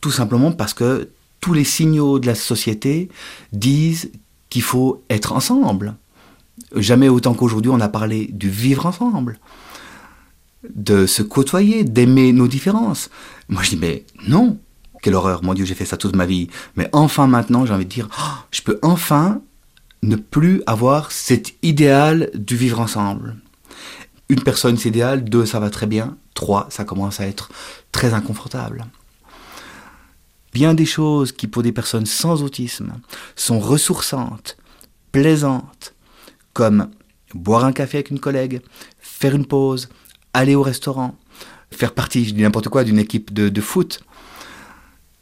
tout 0.01 0.11
simplement 0.11 0.51
parce 0.51 0.73
que 0.73 1.09
tous 1.39 1.53
les 1.53 1.63
signaux 1.63 2.19
de 2.19 2.27
la 2.27 2.35
société 2.35 3.09
disent 3.51 4.11
qu'il 4.49 4.61
faut 4.61 5.03
être 5.09 5.33
ensemble. 5.33 5.95
Jamais 6.75 7.09
autant 7.09 7.33
qu'aujourd'hui 7.33 7.71
on 7.71 7.81
a 7.81 7.89
parlé 7.89 8.29
du 8.31 8.49
vivre 8.49 8.85
ensemble, 8.85 9.39
de 10.73 11.05
se 11.05 11.21
côtoyer, 11.21 11.83
d'aimer 11.83 12.31
nos 12.31 12.47
différences. 12.47 13.09
Moi 13.49 13.63
je 13.63 13.71
dis 13.71 13.77
mais 13.77 14.05
non, 14.27 14.57
quelle 15.03 15.15
horreur, 15.15 15.43
mon 15.43 15.53
Dieu 15.53 15.65
j'ai 15.65 15.75
fait 15.75 15.85
ça 15.85 15.97
toute 15.97 16.15
ma 16.15 16.25
vie. 16.25 16.47
Mais 16.75 16.89
enfin 16.93 17.27
maintenant 17.27 17.65
j'ai 17.65 17.73
envie 17.73 17.85
de 17.85 17.89
dire, 17.89 18.09
oh, 18.17 18.45
je 18.51 18.61
peux 18.61 18.79
enfin 18.81 19.41
ne 20.01 20.15
plus 20.15 20.63
avoir 20.65 21.11
cet 21.11 21.53
idéal 21.61 22.31
du 22.33 22.55
vivre 22.55 22.79
ensemble. 22.79 23.35
Une 24.29 24.41
personne 24.41 24.77
c'est 24.77 24.89
idéal, 24.89 25.25
deux 25.25 25.45
ça 25.45 25.59
va 25.59 25.69
très 25.69 25.87
bien, 25.87 26.17
trois 26.33 26.67
ça 26.69 26.85
commence 26.85 27.19
à 27.19 27.27
être 27.27 27.51
très 27.91 28.13
inconfortable. 28.13 28.85
Bien 30.53 30.73
des 30.73 30.85
choses 30.85 31.33
qui 31.33 31.47
pour 31.47 31.63
des 31.63 31.73
personnes 31.73 32.05
sans 32.05 32.41
autisme 32.41 32.93
sont 33.35 33.59
ressourçantes, 33.59 34.55
plaisantes, 35.11 35.95
comme 36.53 36.89
boire 37.33 37.65
un 37.65 37.73
café 37.73 37.97
avec 37.97 38.09
une 38.09 38.19
collègue, 38.19 38.61
faire 38.99 39.35
une 39.35 39.47
pause, 39.47 39.89
aller 40.33 40.55
au 40.55 40.61
restaurant, 40.61 41.15
faire 41.71 41.93
partie, 41.93 42.23
je 42.23 42.33
dis 42.33 42.41
n'importe 42.41 42.69
quoi, 42.69 42.85
d'une 42.85 42.99
équipe 42.99 43.33
de, 43.33 43.49
de 43.49 43.61
foot, 43.61 44.01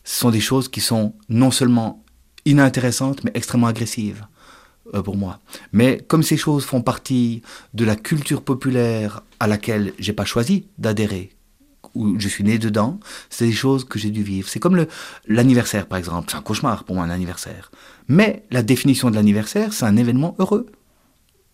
ce 0.04 0.20
sont 0.20 0.32
des 0.32 0.40
choses 0.40 0.68
qui 0.70 0.82
sont 0.82 1.14
non 1.30 1.52
seulement 1.52 2.04
inintéressantes, 2.46 3.24
mais 3.24 3.32
extrêmement 3.34 3.68
agressives 3.68 4.26
euh, 4.94 5.02
pour 5.02 5.18
moi. 5.18 5.40
Mais 5.72 6.04
comme 6.08 6.24
ces 6.24 6.38
choses 6.38 6.66
font 6.66 6.82
partie 6.82 7.42
de 7.74 7.86
la 7.86 7.96
culture 7.96 8.42
populaire 8.42 9.22
à 9.40 9.48
laquelle 9.48 9.94
j'ai 10.00 10.14
pas 10.14 10.26
choisi 10.26 10.68
d'adhérer, 10.78 11.32
où 11.94 12.20
je 12.20 12.28
suis 12.28 12.44
né 12.44 12.58
dedans, 12.58 13.00
c'est 13.30 13.46
des 13.46 13.52
choses 13.52 13.84
que 13.86 14.00
j'ai 14.00 14.10
dû 14.10 14.24
vivre. 14.24 14.48
C'est 14.48 14.60
comme 14.60 14.86
l'anniversaire, 15.28 15.88
par 15.88 16.00
exemple. 16.00 16.30
C'est 16.32 16.38
un 16.38 16.42
cauchemar 16.42 16.84
pour 16.84 16.96
moi, 16.96 17.04
un 17.04 17.10
anniversaire. 17.10 17.72
Mais 18.08 18.44
la 18.52 18.64
définition 18.64 19.10
de 19.10 19.16
l'anniversaire, 19.16 19.74
c'est 19.74 19.86
un 19.86 19.98
événement 19.98 20.36
heureux. 20.40 20.68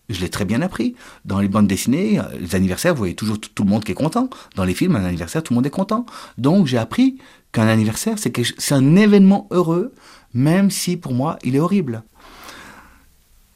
Je 0.09 0.21
l'ai 0.21 0.29
très 0.29 0.45
bien 0.45 0.61
appris. 0.61 0.95
Dans 1.25 1.39
les 1.39 1.49
bandes 1.49 1.67
dessinées, 1.67 2.19
euh, 2.19 2.23
les 2.39 2.55
anniversaires, 2.55 2.93
vous 2.93 2.99
voyez 2.99 3.15
toujours 3.15 3.39
tout, 3.39 3.63
le 3.63 3.69
monde 3.69 3.83
qui 3.83 3.91
est 3.91 3.95
content. 3.95 4.29
Dans 4.55 4.63
les 4.63 4.73
films, 4.73 4.95
un 4.95 5.03
anniversaire, 5.03 5.43
tout 5.43 5.53
le 5.53 5.55
monde 5.55 5.65
est 5.65 5.71
content. 5.71 6.05
Donc 6.37 6.67
j'ai 6.67 6.77
appris 6.77 7.17
qu'un 7.51 7.67
anniversaire, 7.67 8.15
c'est 8.17 8.73
un 8.73 8.95
événement 8.95 9.47
heureux, 9.51 9.93
même 10.33 10.71
si 10.71 10.95
pour 10.95 11.13
moi, 11.13 11.37
il 11.43 11.55
est 11.55 11.59
horrible. 11.59 12.03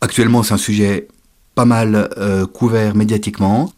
Actuellement, 0.02 0.44
c'est 0.44 0.54
un 0.54 0.58
sujet 0.58 1.08
pas 1.56 1.66
mal 1.66 2.10
euh, 2.18 2.46
couvert 2.46 2.96
médiatiquement. 2.96 3.72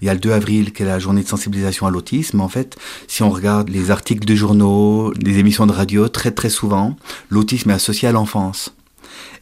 Il 0.00 0.06
y 0.06 0.10
a 0.10 0.14
le 0.14 0.20
2 0.20 0.30
avril 0.30 0.72
qui 0.72 0.84
est 0.84 0.86
la 0.86 1.00
journée 1.00 1.22
de 1.22 1.28
sensibilisation 1.28 1.86
à 1.86 1.90
l'autisme. 1.90 2.40
En 2.40 2.48
fait, 2.48 2.76
si 3.08 3.24
on 3.24 3.30
regarde 3.30 3.68
les 3.68 3.90
articles 3.90 4.24
de 4.24 4.34
journaux, 4.36 5.12
les 5.14 5.38
émissions 5.38 5.66
de 5.66 5.72
radio, 5.72 6.08
très 6.08 6.30
très 6.30 6.50
souvent, 6.50 6.94
l'autisme 7.30 7.70
est 7.70 7.74
associé 7.74 8.06
à 8.06 8.12
l'enfance. 8.12 8.72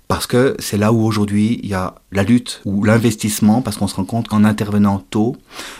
Parce 0.08 0.28
que 0.28 0.54
c'est 0.60 0.76
là 0.76 0.92
où 0.92 1.04
aujourd'hui 1.04 1.58
il 1.62 1.68
y 1.68 1.74
a 1.74 1.96
la 2.12 2.22
lutte 2.22 2.60
ou 2.64 2.84
l'investissement, 2.84 3.60
parce 3.60 3.76
qu'on 3.76 3.88
se 3.88 3.96
rend 3.96 4.04
compte 4.04 4.28
qu'en 4.28 4.44
intervenant 4.44 4.98
tôt, 4.98 5.36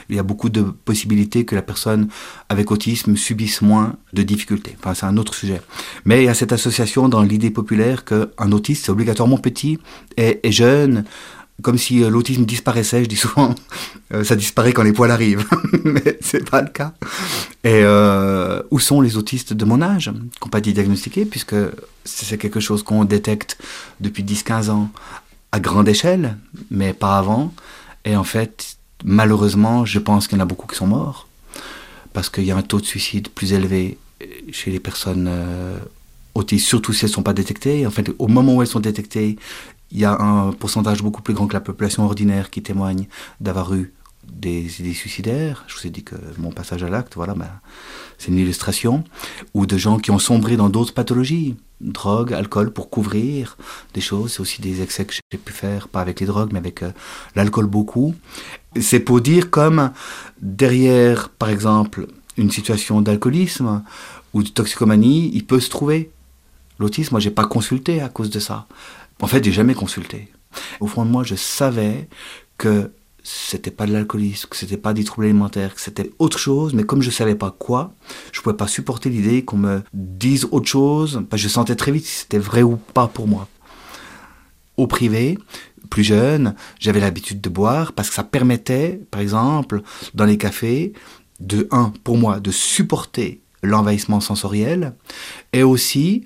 il 0.08 0.16
y 0.16 0.18
a 0.18 0.24
beaucoup 0.24 0.48
de 0.48 0.62
possibilités 0.62 1.44
que 1.44 1.54
la 1.54 1.62
personne 1.62 2.08
avec 2.48 2.70
autisme 2.70 3.16
subisse 3.16 3.62
moins 3.62 3.94
de 4.12 4.22
difficultés. 4.22 4.76
Enfin, 4.80 4.94
c'est 4.94 5.06
un 5.06 5.16
autre 5.16 5.34
sujet. 5.34 5.60
Mais 6.04 6.22
il 6.22 6.26
y 6.26 6.28
a 6.28 6.34
cette 6.34 6.52
association 6.52 7.08
dans 7.08 7.22
l'idée 7.22 7.50
populaire 7.50 8.04
qu'un 8.04 8.52
autiste, 8.52 8.86
c'est 8.86 8.92
obligatoirement 8.92 9.38
petit 9.38 9.78
et, 10.16 10.40
jeune, 10.50 11.04
comme 11.62 11.78
si 11.78 12.02
euh, 12.02 12.10
l'autisme 12.10 12.44
disparaissait, 12.44 13.04
je 13.04 13.08
dis 13.08 13.16
souvent, 13.16 13.54
euh, 14.12 14.24
ça 14.24 14.34
disparaît 14.34 14.72
quand 14.72 14.82
les 14.82 14.92
poils 14.92 15.10
arrivent, 15.10 15.46
mais 15.84 16.18
c'est 16.20 16.48
pas 16.48 16.62
le 16.62 16.68
cas. 16.68 16.94
Et 17.66 17.82
euh, 17.82 18.62
où 18.70 18.78
sont 18.78 19.00
les 19.00 19.16
autistes 19.16 19.52
de 19.52 19.64
mon 19.64 19.82
âge, 19.82 20.12
qui 20.12 20.44
n'ont 20.44 20.50
pas 20.50 20.58
été 20.58 20.72
diagnostiqués, 20.72 21.24
puisque 21.24 21.56
c'est 22.04 22.38
quelque 22.38 22.60
chose 22.60 22.84
qu'on 22.84 23.04
détecte 23.04 23.58
depuis 24.00 24.22
10-15 24.22 24.70
ans 24.70 24.88
à 25.50 25.58
grande 25.58 25.88
échelle, 25.88 26.38
mais 26.70 26.92
pas 26.92 27.18
avant. 27.18 27.52
Et 28.04 28.14
en 28.14 28.22
fait, 28.22 28.76
malheureusement, 29.04 29.84
je 29.84 29.98
pense 29.98 30.28
qu'il 30.28 30.38
y 30.38 30.40
en 30.40 30.44
a 30.44 30.46
beaucoup 30.46 30.68
qui 30.68 30.76
sont 30.76 30.86
morts, 30.86 31.26
parce 32.12 32.30
qu'il 32.30 32.44
y 32.44 32.52
a 32.52 32.56
un 32.56 32.62
taux 32.62 32.78
de 32.78 32.86
suicide 32.86 33.30
plus 33.30 33.52
élevé 33.52 33.98
chez 34.52 34.70
les 34.70 34.78
personnes 34.78 35.28
autistes, 36.36 36.68
surtout 36.68 36.92
si 36.92 37.04
elles 37.04 37.10
ne 37.10 37.14
sont 37.14 37.24
pas 37.24 37.32
détectées. 37.32 37.84
En 37.84 37.90
fait, 37.90 38.12
au 38.20 38.28
moment 38.28 38.54
où 38.54 38.62
elles 38.62 38.68
sont 38.68 38.78
détectées, 38.78 39.38
il 39.90 39.98
y 39.98 40.04
a 40.04 40.16
un 40.16 40.52
pourcentage 40.52 41.02
beaucoup 41.02 41.22
plus 41.22 41.34
grand 41.34 41.48
que 41.48 41.54
la 41.54 41.60
population 41.60 42.04
ordinaire 42.04 42.48
qui 42.48 42.62
témoigne 42.62 43.08
d'avoir 43.40 43.74
eu 43.74 43.92
des 44.30 44.80
idées 44.80 44.94
suicidaires. 44.94 45.64
Je 45.66 45.76
vous 45.76 45.86
ai 45.86 45.90
dit 45.90 46.02
que 46.02 46.16
mon 46.38 46.50
passage 46.50 46.82
à 46.82 46.88
l'acte, 46.88 47.14
voilà, 47.14 47.34
ben, 47.34 47.50
c'est 48.18 48.28
une 48.28 48.38
illustration. 48.38 49.04
Ou 49.54 49.66
de 49.66 49.76
gens 49.76 49.98
qui 49.98 50.10
ont 50.10 50.18
sombré 50.18 50.56
dans 50.56 50.68
d'autres 50.68 50.94
pathologies. 50.94 51.56
Drogue, 51.80 52.32
alcool 52.32 52.72
pour 52.72 52.88
couvrir 52.88 53.58
des 53.92 54.00
choses. 54.00 54.32
C'est 54.32 54.40
aussi 54.40 54.62
des 54.62 54.80
excès 54.80 55.04
que 55.04 55.12
j'ai 55.12 55.38
pu 55.38 55.52
faire, 55.52 55.88
pas 55.88 56.00
avec 56.00 56.20
les 56.20 56.26
drogues, 56.26 56.50
mais 56.52 56.58
avec 56.58 56.82
euh, 56.82 56.90
l'alcool 57.34 57.66
beaucoup. 57.66 58.14
C'est 58.80 59.00
pour 59.00 59.20
dire 59.20 59.50
comme 59.50 59.90
derrière, 60.40 61.28
par 61.28 61.50
exemple, 61.50 62.06
une 62.38 62.50
situation 62.50 63.02
d'alcoolisme 63.02 63.82
ou 64.32 64.42
de 64.42 64.48
toxicomanie, 64.48 65.30
il 65.34 65.44
peut 65.44 65.60
se 65.60 65.68
trouver 65.68 66.10
l'autisme. 66.78 67.10
Moi, 67.12 67.20
j'ai 67.20 67.30
pas 67.30 67.46
consulté 67.46 68.00
à 68.00 68.08
cause 68.08 68.30
de 68.30 68.40
ça. 68.40 68.66
En 69.20 69.26
fait, 69.26 69.44
j'ai 69.44 69.52
jamais 69.52 69.74
consulté. 69.74 70.28
Au 70.80 70.86
fond 70.86 71.04
de 71.04 71.10
moi, 71.10 71.24
je 71.24 71.34
savais 71.34 72.08
que 72.58 72.90
c'était 73.28 73.72
pas 73.72 73.86
de 73.86 73.92
l'alcoolisme, 73.92 74.48
que 74.48 74.56
c'était 74.56 74.76
pas 74.76 74.94
des 74.94 75.02
troubles 75.02 75.26
alimentaires, 75.26 75.74
que 75.74 75.80
c'était 75.80 76.12
autre 76.20 76.38
chose, 76.38 76.74
mais 76.74 76.84
comme 76.84 77.02
je 77.02 77.10
savais 77.10 77.34
pas 77.34 77.50
quoi, 77.50 77.92
je 78.30 78.40
pouvais 78.40 78.56
pas 78.56 78.68
supporter 78.68 79.10
l'idée 79.10 79.44
qu'on 79.44 79.56
me 79.56 79.82
dise 79.92 80.46
autre 80.52 80.68
chose, 80.68 81.24
parce 81.28 81.42
que 81.42 81.48
je 81.48 81.52
sentais 81.52 81.74
très 81.74 81.90
vite 81.90 82.06
si 82.06 82.20
c'était 82.20 82.38
vrai 82.38 82.62
ou 82.62 82.76
pas 82.76 83.08
pour 83.08 83.26
moi. 83.26 83.48
Au 84.76 84.86
privé, 84.86 85.38
plus 85.90 86.04
jeune, 86.04 86.54
j'avais 86.78 87.00
l'habitude 87.00 87.40
de 87.40 87.48
boire 87.48 87.94
parce 87.94 88.10
que 88.10 88.14
ça 88.14 88.22
permettait, 88.22 89.00
par 89.10 89.20
exemple, 89.20 89.82
dans 90.14 90.24
les 90.24 90.38
cafés, 90.38 90.92
de 91.40 91.66
un, 91.72 91.92
pour 92.04 92.18
moi, 92.18 92.38
de 92.38 92.52
supporter 92.52 93.40
l'envahissement 93.62 94.20
sensoriel, 94.20 94.94
et 95.52 95.64
aussi 95.64 96.24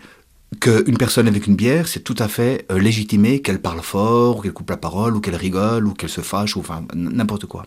qu'une 0.58 0.96
personne 0.96 1.28
avec 1.28 1.46
une 1.46 1.54
bière, 1.54 1.86
c'est 1.86 2.00
tout 2.00 2.16
à 2.18 2.26
fait 2.26 2.66
euh, 2.70 2.78
légitimé 2.78 3.40
qu'elle 3.40 3.60
parle 3.60 3.80
fort, 3.82 4.38
ou 4.38 4.40
qu'elle 4.42 4.52
coupe 4.52 4.70
la 4.70 4.76
parole, 4.76 5.16
ou 5.16 5.20
qu'elle 5.20 5.36
rigole, 5.36 5.86
ou 5.86 5.94
qu'elle 5.94 6.10
se 6.10 6.22
fâche, 6.22 6.56
ou 6.56 6.60
enfin 6.60 6.82
n'importe 6.94 7.46
quoi. 7.46 7.66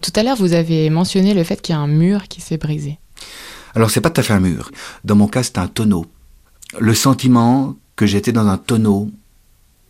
Tout 0.00 0.12
à 0.16 0.22
l'heure, 0.22 0.36
vous 0.36 0.54
avez 0.54 0.88
mentionné 0.90 1.34
le 1.34 1.44
fait 1.44 1.60
qu'il 1.60 1.74
y 1.74 1.78
a 1.78 1.80
un 1.80 1.86
mur 1.86 2.28
qui 2.28 2.40
s'est 2.40 2.56
brisé. 2.56 2.98
Alors, 3.74 3.90
c'est 3.90 4.00
pas 4.00 4.10
tout 4.10 4.20
à 4.20 4.24
fait 4.24 4.32
un 4.32 4.40
mur. 4.40 4.70
Dans 5.04 5.16
mon 5.16 5.28
cas, 5.28 5.42
c'est 5.42 5.58
un 5.58 5.66
tonneau. 5.66 6.06
Le 6.78 6.94
sentiment 6.94 7.76
que 7.96 8.06
j'étais 8.06 8.32
dans 8.32 8.46
un 8.46 8.58
tonneau 8.58 9.10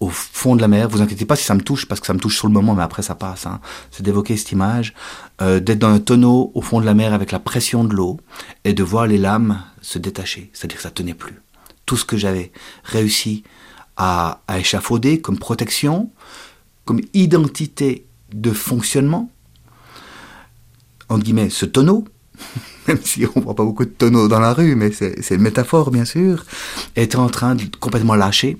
au 0.01 0.09
fond 0.11 0.57
de 0.57 0.61
la 0.61 0.69
mer, 0.69 0.89
vous 0.89 1.01
inquiétez 1.01 1.25
pas 1.25 1.37
si 1.37 1.45
ça 1.45 1.55
me 1.55 1.63
touche, 1.63 1.87
parce 1.87 2.01
que 2.01 2.07
ça 2.07 2.15
me 2.15 2.19
touche 2.19 2.37
sur 2.37 2.49
le 2.49 2.53
moment, 2.53 2.75
mais 2.75 2.83
après 2.83 3.03
ça 3.03 3.15
passe. 3.15 3.47
Hein. 3.47 3.61
C'est 3.91 4.03
d'évoquer 4.03 4.37
cette 4.37 4.53
image, 4.53 4.93
euh, 5.41 5.61
d'être 5.61 5.79
dans 5.79 5.89
un 5.89 6.01
tonneau 6.01 6.51
au 6.55 6.61
fond 6.61 6.81
de 6.81 6.87
la 6.87 6.95
mer 6.95 7.15
avec 7.15 7.33
la 7.33 7.39
pression 7.39 7.85
de 7.85 7.95
l'eau, 7.95 8.21
et 8.65 8.75
de 8.75 8.83
voir 8.83 9.07
les 9.07 9.19
lames 9.19 9.63
se 9.81 9.99
détacher, 9.99 10.51
c'est-à-dire 10.53 10.77
que 10.77 10.83
ça 10.83 10.91
tenait 10.91 11.15
plus 11.15 11.44
tout 11.87 11.97
ce 11.97 12.05
que 12.05 12.17
j'avais 12.17 12.53
réussi 12.85 13.45
à, 13.97 14.41
échafauder 14.57 15.21
comme 15.21 15.39
protection, 15.39 16.11
comme 16.85 17.01
identité 17.13 18.07
de 18.33 18.51
fonctionnement, 18.53 19.31
entre 21.09 21.23
guillemets, 21.23 21.51
ce 21.51 21.67
tonneau, 21.67 22.05
même 22.89 22.99
si 23.03 23.25
on 23.35 23.41
voit 23.41 23.55
pas 23.55 23.65
beaucoup 23.65 23.85
de 23.85 23.91
tonneaux 23.91 24.29
dans 24.29 24.41
la 24.41 24.53
rue, 24.53 24.75
mais 24.75 24.91
c'est 24.91 25.35
une 25.35 25.43
métaphore 25.43 25.91
bien 25.91 26.05
sûr, 26.05 26.45
était 26.97 27.17
en 27.17 27.29
train 27.29 27.55
de 27.55 27.65
complètement 27.79 28.15
lâcher. 28.15 28.57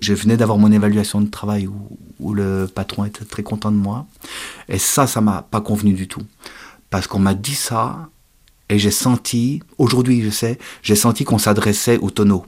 Je 0.00 0.14
venais 0.14 0.36
d'avoir 0.36 0.58
mon 0.58 0.70
évaluation 0.70 1.20
de 1.20 1.28
travail 1.28 1.66
où, 1.66 1.98
où, 2.20 2.32
le 2.32 2.68
patron 2.72 3.04
était 3.04 3.24
très 3.24 3.42
content 3.42 3.72
de 3.72 3.76
moi. 3.76 4.06
Et 4.68 4.78
ça, 4.78 5.08
ça 5.08 5.20
m'a 5.20 5.42
pas 5.42 5.60
convenu 5.60 5.92
du 5.92 6.06
tout. 6.06 6.22
Parce 6.88 7.08
qu'on 7.08 7.18
m'a 7.18 7.34
dit 7.34 7.56
ça 7.56 8.08
et 8.68 8.78
j'ai 8.78 8.90
senti, 8.90 9.62
aujourd'hui 9.78 10.22
je 10.22 10.30
sais, 10.30 10.58
j'ai 10.82 10.96
senti 10.96 11.24
qu'on 11.24 11.38
s'adressait 11.38 11.98
au 11.98 12.10
tonneau. 12.10 12.46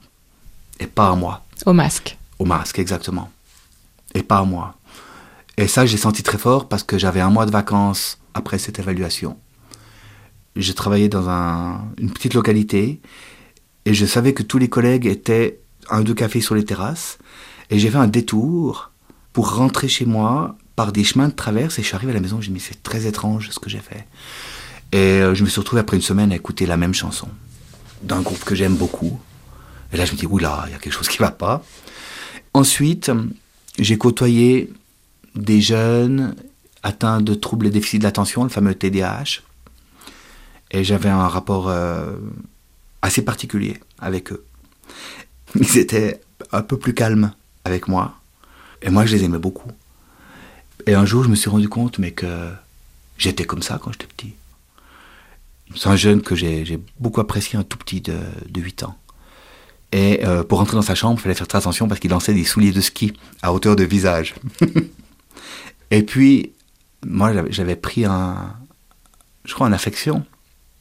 Et 0.78 0.86
pas 0.86 1.10
à 1.10 1.14
moi. 1.14 1.44
Au 1.66 1.72
masque. 1.72 2.16
Au 2.38 2.44
masque, 2.44 2.78
exactement. 2.78 3.30
Et 4.14 4.22
pas 4.22 4.38
à 4.38 4.44
moi. 4.44 4.76
Et 5.56 5.68
ça, 5.68 5.84
j'ai 5.84 5.98
senti 5.98 6.22
très 6.22 6.38
fort 6.38 6.68
parce 6.68 6.82
que 6.82 6.98
j'avais 6.98 7.20
un 7.20 7.30
mois 7.30 7.44
de 7.44 7.50
vacances 7.50 8.18
après 8.34 8.58
cette 8.58 8.78
évaluation. 8.78 9.36
J'ai 10.56 10.74
travaillé 10.74 11.08
dans 11.08 11.80
une 11.98 12.10
petite 12.10 12.34
localité 12.34 13.00
et 13.84 13.94
je 13.94 14.06
savais 14.06 14.32
que 14.32 14.42
tous 14.42 14.58
les 14.58 14.68
collègues 14.68 15.06
étaient 15.06 15.60
un 15.90 16.00
ou 16.00 16.04
deux 16.04 16.14
cafés 16.14 16.40
sur 16.40 16.54
les 16.54 16.64
terrasses. 16.64 17.18
Et 17.68 17.78
j'ai 17.78 17.90
fait 17.90 17.98
un 17.98 18.08
détour 18.08 18.90
pour 19.32 19.54
rentrer 19.54 19.88
chez 19.88 20.06
moi 20.06 20.56
par 20.76 20.92
des 20.92 21.04
chemins 21.04 21.28
de 21.28 21.34
traverse 21.34 21.78
et 21.78 21.82
je 21.82 21.86
suis 21.86 21.94
arrivé 21.94 22.12
à 22.12 22.14
la 22.14 22.20
maison, 22.20 22.40
je 22.40 22.50
me 22.50 22.54
dit, 22.56 22.62
mais 22.62 22.66
c'est 22.66 22.82
très 22.82 23.06
étrange 23.06 23.50
ce 23.50 23.58
que 23.58 23.68
j'ai 23.68 23.78
fait. 23.78 24.06
Et 24.92 24.98
euh, 24.98 25.34
je 25.34 25.44
me 25.44 25.48
suis 25.48 25.60
retrouvé 25.60 25.80
après 25.80 25.96
une 25.96 26.02
semaine 26.02 26.32
à 26.32 26.36
écouter 26.36 26.66
la 26.66 26.76
même 26.76 26.94
chanson 26.94 27.28
d'un 28.02 28.20
groupe 28.22 28.44
que 28.44 28.54
j'aime 28.54 28.76
beaucoup. 28.76 29.20
Et 29.92 29.96
là, 29.96 30.04
je 30.04 30.12
me 30.12 30.16
dis, 30.16 30.26
oula, 30.26 30.64
il 30.66 30.72
y 30.72 30.74
a 30.74 30.78
quelque 30.78 30.92
chose 30.92 31.08
qui 31.08 31.18
va 31.18 31.30
pas. 31.30 31.62
Ensuite, 32.54 33.10
j'ai 33.78 33.98
côtoyé 33.98 34.72
des 35.34 35.60
jeunes 35.60 36.34
atteints 36.82 37.20
de 37.20 37.34
troubles 37.34 37.66
et 37.66 37.70
déficits 37.70 37.98
de 37.98 38.04
l'attention, 38.04 38.42
le 38.42 38.48
fameux 38.48 38.74
TDAH. 38.74 39.42
Et 40.70 40.84
j'avais 40.84 41.08
un 41.08 41.28
rapport 41.28 41.68
euh, 41.68 42.16
assez 43.02 43.22
particulier 43.22 43.78
avec 43.98 44.32
eux. 44.32 44.44
Ils 45.60 45.78
étaient 45.78 46.20
un 46.52 46.62
peu 46.62 46.78
plus 46.78 46.94
calmes 46.94 47.32
avec 47.64 47.88
moi. 47.88 48.14
Et 48.82 48.90
moi, 48.90 49.04
je 49.04 49.16
les 49.16 49.24
aimais 49.24 49.38
beaucoup. 49.38 49.70
Et 50.86 50.94
un 50.94 51.04
jour, 51.04 51.24
je 51.24 51.28
me 51.28 51.34
suis 51.34 51.50
rendu 51.50 51.68
compte, 51.68 51.98
mais 51.98 52.12
que 52.12 52.50
j'étais 53.18 53.44
comme 53.44 53.62
ça 53.62 53.78
quand 53.82 53.92
j'étais 53.92 54.06
petit. 54.06 54.34
C'est 55.76 55.88
un 55.88 55.96
jeune 55.96 56.22
que 56.22 56.34
j'ai 56.34 56.80
beaucoup 56.98 57.20
apprécié, 57.20 57.58
un 57.58 57.62
tout 57.62 57.78
petit 57.78 58.00
de, 58.00 58.16
de 58.48 58.60
8 58.60 58.82
ans. 58.84 58.96
Et 59.92 60.24
euh, 60.24 60.44
pour 60.44 60.58
rentrer 60.58 60.76
dans 60.76 60.82
sa 60.82 60.94
chambre, 60.94 61.18
il 61.18 61.22
fallait 61.22 61.34
faire 61.34 61.48
très 61.48 61.58
attention 61.58 61.88
parce 61.88 62.00
qu'il 62.00 62.10
lançait 62.10 62.34
des 62.34 62.44
souliers 62.44 62.72
de 62.72 62.80
ski 62.80 63.12
à 63.42 63.52
hauteur 63.52 63.76
de 63.76 63.84
visage. 63.84 64.34
et 65.90 66.02
puis, 66.02 66.52
moi, 67.04 67.32
j'avais 67.50 67.76
pris 67.76 68.04
un, 68.04 68.54
je 69.44 69.54
crois, 69.54 69.66
une 69.66 69.74
affection. 69.74 70.24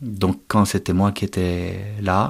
Donc, 0.01 0.41
quand 0.47 0.65
c'était 0.65 0.93
moi 0.93 1.11
qui 1.11 1.25
étais 1.25 1.79
là, 2.01 2.29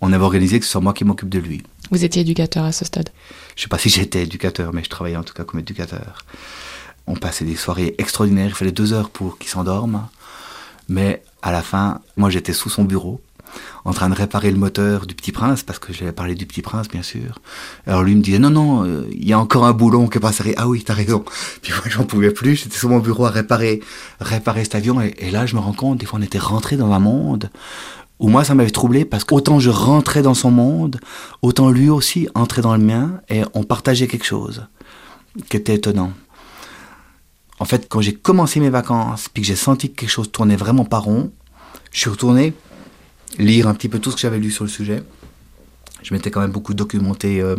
on 0.00 0.12
avait 0.12 0.24
organisé 0.24 0.60
que 0.60 0.64
ce 0.64 0.72
soit 0.72 0.80
moi 0.80 0.94
qui 0.94 1.04
m'occupe 1.04 1.28
de 1.28 1.38
lui. 1.38 1.62
Vous 1.90 2.04
étiez 2.04 2.22
éducateur 2.22 2.64
à 2.64 2.72
ce 2.72 2.84
stade? 2.84 3.10
Je 3.54 3.60
ne 3.60 3.62
sais 3.64 3.68
pas 3.68 3.78
si 3.78 3.88
j'étais 3.88 4.22
éducateur, 4.22 4.72
mais 4.72 4.84
je 4.84 4.90
travaillais 4.90 5.16
en 5.16 5.24
tout 5.24 5.34
cas 5.34 5.44
comme 5.44 5.60
éducateur. 5.60 6.24
On 7.06 7.14
passait 7.14 7.44
des 7.44 7.56
soirées 7.56 7.94
extraordinaires. 7.98 8.48
Il 8.48 8.54
fallait 8.54 8.72
deux 8.72 8.92
heures 8.92 9.10
pour 9.10 9.38
qu'il 9.38 9.48
s'endorme. 9.48 10.06
Mais 10.88 11.22
à 11.42 11.52
la 11.52 11.62
fin, 11.62 12.00
moi 12.16 12.30
j'étais 12.30 12.52
sous 12.52 12.68
son 12.68 12.84
bureau, 12.84 13.20
en 13.84 13.92
train 13.92 14.08
de 14.08 14.14
réparer 14.14 14.50
le 14.50 14.58
moteur 14.58 15.06
du 15.06 15.14
Petit 15.14 15.32
Prince, 15.32 15.62
parce 15.62 15.78
que 15.78 15.92
j'avais 15.92 16.12
parlé 16.12 16.34
du 16.34 16.46
Petit 16.46 16.62
Prince, 16.62 16.88
bien 16.88 17.02
sûr. 17.02 17.38
Alors 17.86 18.02
lui 18.02 18.14
me 18.14 18.22
disait, 18.22 18.38
non, 18.38 18.50
non, 18.50 18.84
euh, 18.84 19.06
il 19.12 19.26
y 19.26 19.32
a 19.32 19.38
encore 19.38 19.64
un 19.64 19.72
boulon 19.72 20.08
qui 20.08 20.18
est 20.18 20.20
pas 20.20 20.32
serré. 20.32 20.54
Ah 20.56 20.68
oui, 20.68 20.82
t'as 20.84 20.94
raison. 20.94 21.24
Puis 21.62 21.72
moi, 21.72 21.82
j'en 21.88 22.04
pouvais 22.04 22.30
plus. 22.30 22.56
J'étais 22.56 22.76
sous 22.76 22.88
mon 22.88 22.98
bureau 22.98 23.26
à 23.26 23.30
réparer, 23.30 23.80
réparer 24.20 24.64
cet 24.64 24.74
avion. 24.74 25.00
Et, 25.00 25.30
là, 25.30 25.46
je 25.46 25.54
me 25.54 25.60
rends 25.60 25.72
compte, 25.72 25.98
des 25.98 26.06
fois, 26.06 26.18
on 26.18 26.22
était 26.22 26.38
rentré 26.38 26.76
dans 26.76 26.92
un 26.92 26.98
monde 26.98 27.50
où 28.18 28.28
moi, 28.28 28.44
ça 28.44 28.54
m'avait 28.54 28.70
troublé 28.70 29.04
parce 29.04 29.24
qu'autant 29.24 29.60
je 29.60 29.68
rentrais 29.68 30.22
dans 30.22 30.32
son 30.32 30.50
monde, 30.50 30.98
autant 31.42 31.68
lui 31.68 31.90
aussi 31.90 32.28
entrait 32.34 32.62
dans 32.62 32.74
le 32.74 32.82
mien 32.82 33.20
et 33.28 33.42
on 33.52 33.62
partageait 33.62 34.06
quelque 34.06 34.24
chose 34.24 34.66
qui 35.50 35.58
était 35.58 35.74
étonnant. 35.74 36.12
En 37.58 37.64
fait, 37.64 37.86
quand 37.88 38.00
j'ai 38.00 38.14
commencé 38.14 38.60
mes 38.60 38.70
vacances, 38.70 39.28
puis 39.28 39.42
que 39.42 39.46
j'ai 39.46 39.56
senti 39.56 39.90
que 39.90 40.00
quelque 40.00 40.10
chose 40.10 40.30
tournait 40.30 40.56
vraiment 40.56 40.84
pas 40.84 40.98
rond, 40.98 41.32
je 41.90 42.00
suis 42.00 42.10
retourné 42.10 42.52
lire 43.38 43.68
un 43.68 43.74
petit 43.74 43.88
peu 43.88 43.98
tout 43.98 44.10
ce 44.10 44.16
que 44.16 44.22
j'avais 44.22 44.38
lu 44.38 44.50
sur 44.50 44.64
le 44.64 44.70
sujet. 44.70 45.02
Je 46.02 46.14
m'étais 46.14 46.30
quand 46.30 46.40
même 46.40 46.52
beaucoup 46.52 46.74
documenté 46.74 47.40
euh, 47.40 47.56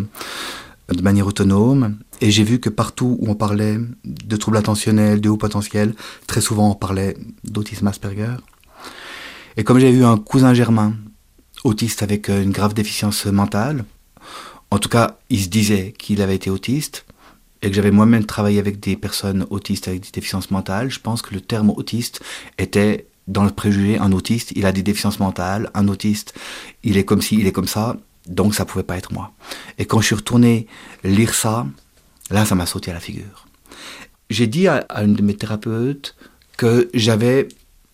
de 0.89 1.01
manière 1.01 1.27
autonome, 1.27 1.97
et 2.21 2.31
j'ai 2.31 2.43
vu 2.43 2.59
que 2.59 2.69
partout 2.69 3.17
où 3.19 3.29
on 3.29 3.35
parlait 3.35 3.77
de 4.05 4.35
troubles 4.37 4.57
attentionnels, 4.57 5.19
de 5.19 5.29
haut 5.29 5.37
potentiel, 5.37 5.93
très 6.27 6.41
souvent 6.41 6.71
on 6.71 6.75
parlait 6.75 7.17
d'autisme 7.43 7.87
Asperger. 7.87 8.35
Et 9.57 9.63
comme 9.63 9.79
j'ai 9.79 9.89
eu 9.89 10.03
un 10.03 10.17
cousin 10.17 10.53
germain, 10.53 10.93
autiste 11.63 12.03
avec 12.03 12.29
euh, 12.29 12.43
une 12.43 12.51
grave 12.51 12.73
déficience 12.73 13.25
mentale, 13.25 13.83
en 14.69 14.79
tout 14.79 14.89
cas, 14.89 15.17
il 15.29 15.41
se 15.41 15.47
disait 15.47 15.93
qu'il 15.97 16.21
avait 16.21 16.35
été 16.35 16.49
autiste, 16.49 17.05
et 17.61 17.69
que 17.69 17.75
j'avais 17.75 17.91
moi-même 17.91 18.25
travaillé 18.25 18.59
avec 18.59 18.79
des 18.79 18.95
personnes 18.95 19.45
autistes 19.49 19.87
avec 19.87 20.01
des 20.01 20.11
déficiences 20.11 20.51
mentales, 20.51 20.91
je 20.91 20.99
pense 20.99 21.21
que 21.21 21.33
le 21.33 21.41
terme 21.41 21.69
autiste 21.71 22.21
était 22.57 23.07
dans 23.27 23.43
le 23.43 23.51
préjugé 23.51 23.97
un 23.99 24.11
autiste, 24.11 24.51
il 24.55 24.65
a 24.65 24.71
des 24.71 24.83
déficiences 24.83 25.19
mentales, 25.19 25.69
un 25.73 25.87
autiste, 25.87 26.33
il 26.83 26.97
est 26.97 27.03
comme 27.03 27.21
ci, 27.21 27.35
il 27.39 27.47
est 27.47 27.51
comme 27.51 27.67
ça, 27.67 27.97
donc 28.27 28.55
ça 28.55 28.65
pouvait 28.65 28.83
pas 28.83 28.97
être 28.97 29.13
moi. 29.13 29.33
Et 29.77 29.85
quand 29.85 29.99
je 30.01 30.07
suis 30.07 30.15
retourné 30.15 30.67
lire 31.03 31.33
ça, 31.33 31.67
là 32.29 32.45
ça 32.45 32.55
m'a 32.55 32.65
sauté 32.65 32.91
à 32.91 32.93
la 32.93 32.99
figure. 32.99 33.47
J'ai 34.29 34.47
dit 34.47 34.67
à, 34.67 34.85
une 35.01 35.15
de 35.15 35.21
mes 35.21 35.35
thérapeutes 35.35 36.15
que 36.57 36.89
j'avais 36.93 37.47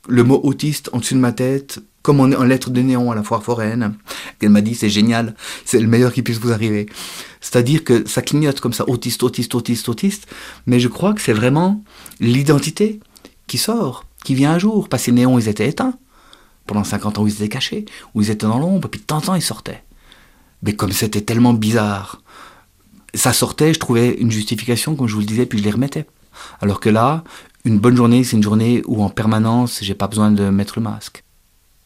le 0.07 0.23
mot 0.23 0.39
autiste 0.43 0.89
en 0.93 0.99
dessus 0.99 1.13
de 1.13 1.19
ma 1.19 1.31
tête 1.31 1.79
comme 2.03 2.19
en, 2.19 2.25
en 2.25 2.43
lettres 2.43 2.69
de 2.69 2.81
néon 2.81 3.11
à 3.11 3.15
la 3.15 3.23
foire 3.23 3.41
foraine. 3.41 3.95
Elle 4.41 4.49
m'a 4.49 4.61
dit 4.61 4.75
c'est 4.75 4.89
génial, 4.89 5.35
c'est 5.65 5.79
le 5.79 5.87
meilleur 5.87 6.13
qui 6.13 6.21
puisse 6.21 6.37
vous 6.37 6.51
arriver. 6.51 6.85
C'est-à-dire 7.41 7.83
que 7.83 8.07
ça 8.07 8.21
clignote 8.21 8.59
comme 8.59 8.73
ça, 8.73 8.87
autiste, 8.87 9.23
autiste, 9.23 9.55
autiste, 9.55 9.89
autiste, 9.89 10.27
mais 10.67 10.79
je 10.79 10.87
crois 10.87 11.13
que 11.13 11.21
c'est 11.21 11.33
vraiment 11.33 11.83
l'identité 12.19 12.99
qui 13.47 13.57
sort, 13.57 14.05
qui 14.23 14.35
vient 14.35 14.53
un 14.53 14.59
jour, 14.59 14.87
parce 14.87 15.05
que 15.05 15.11
les 15.11 15.17
néons, 15.17 15.39
ils 15.39 15.49
étaient 15.49 15.67
éteints. 15.67 15.97
Pendant 16.65 16.83
50 16.83 17.19
ans, 17.19 17.27
ils 17.27 17.33
étaient 17.33 17.49
cachés, 17.49 17.85
ou 18.13 18.21
ils 18.21 18.29
étaient 18.29 18.45
dans 18.45 18.59
l'ombre, 18.59 18.87
puis 18.87 19.01
de 19.01 19.05
temps 19.05 19.17
en 19.17 19.21
temps, 19.21 19.35
ils 19.35 19.41
sortaient. 19.41 19.83
Mais 20.61 20.73
comme 20.73 20.93
c'était 20.93 21.21
tellement 21.21 21.53
bizarre, 21.53 22.21
ça 23.13 23.33
sortait, 23.33 23.73
je 23.73 23.79
trouvais 23.79 24.13
une 24.13 24.31
justification, 24.31 24.95
comme 24.95 25.07
je 25.07 25.13
vous 25.13 25.19
le 25.19 25.25
disais, 25.25 25.45
puis 25.45 25.59
je 25.59 25.63
les 25.63 25.71
remettais. 25.71 26.05
Alors 26.61 26.79
que 26.79 26.89
là, 26.89 27.23
une 27.65 27.79
bonne 27.79 27.95
journée, 27.95 28.23
c'est 28.23 28.37
une 28.37 28.43
journée 28.43 28.81
où 28.87 29.03
en 29.03 29.09
permanence, 29.09 29.79
j'ai 29.81 29.93
pas 29.93 30.07
besoin 30.07 30.31
de 30.31 30.49
mettre 30.49 30.79
le 30.79 30.83
masque. 30.83 31.23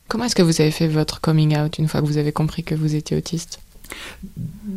Comment 0.07 0.23
est-ce 0.23 0.35
que 0.35 0.41
vous 0.41 0.61
avez 0.61 0.71
fait 0.71 0.87
votre 0.87 1.19
coming 1.19 1.57
out 1.57 1.77
une 1.79 1.89
fois 1.89 2.01
que 2.01 2.05
vous 2.05 2.17
avez 2.17 2.31
compris 2.31 2.63
que 2.63 2.75
vous 2.75 2.95
étiez 2.95 3.17
autiste? 3.17 3.59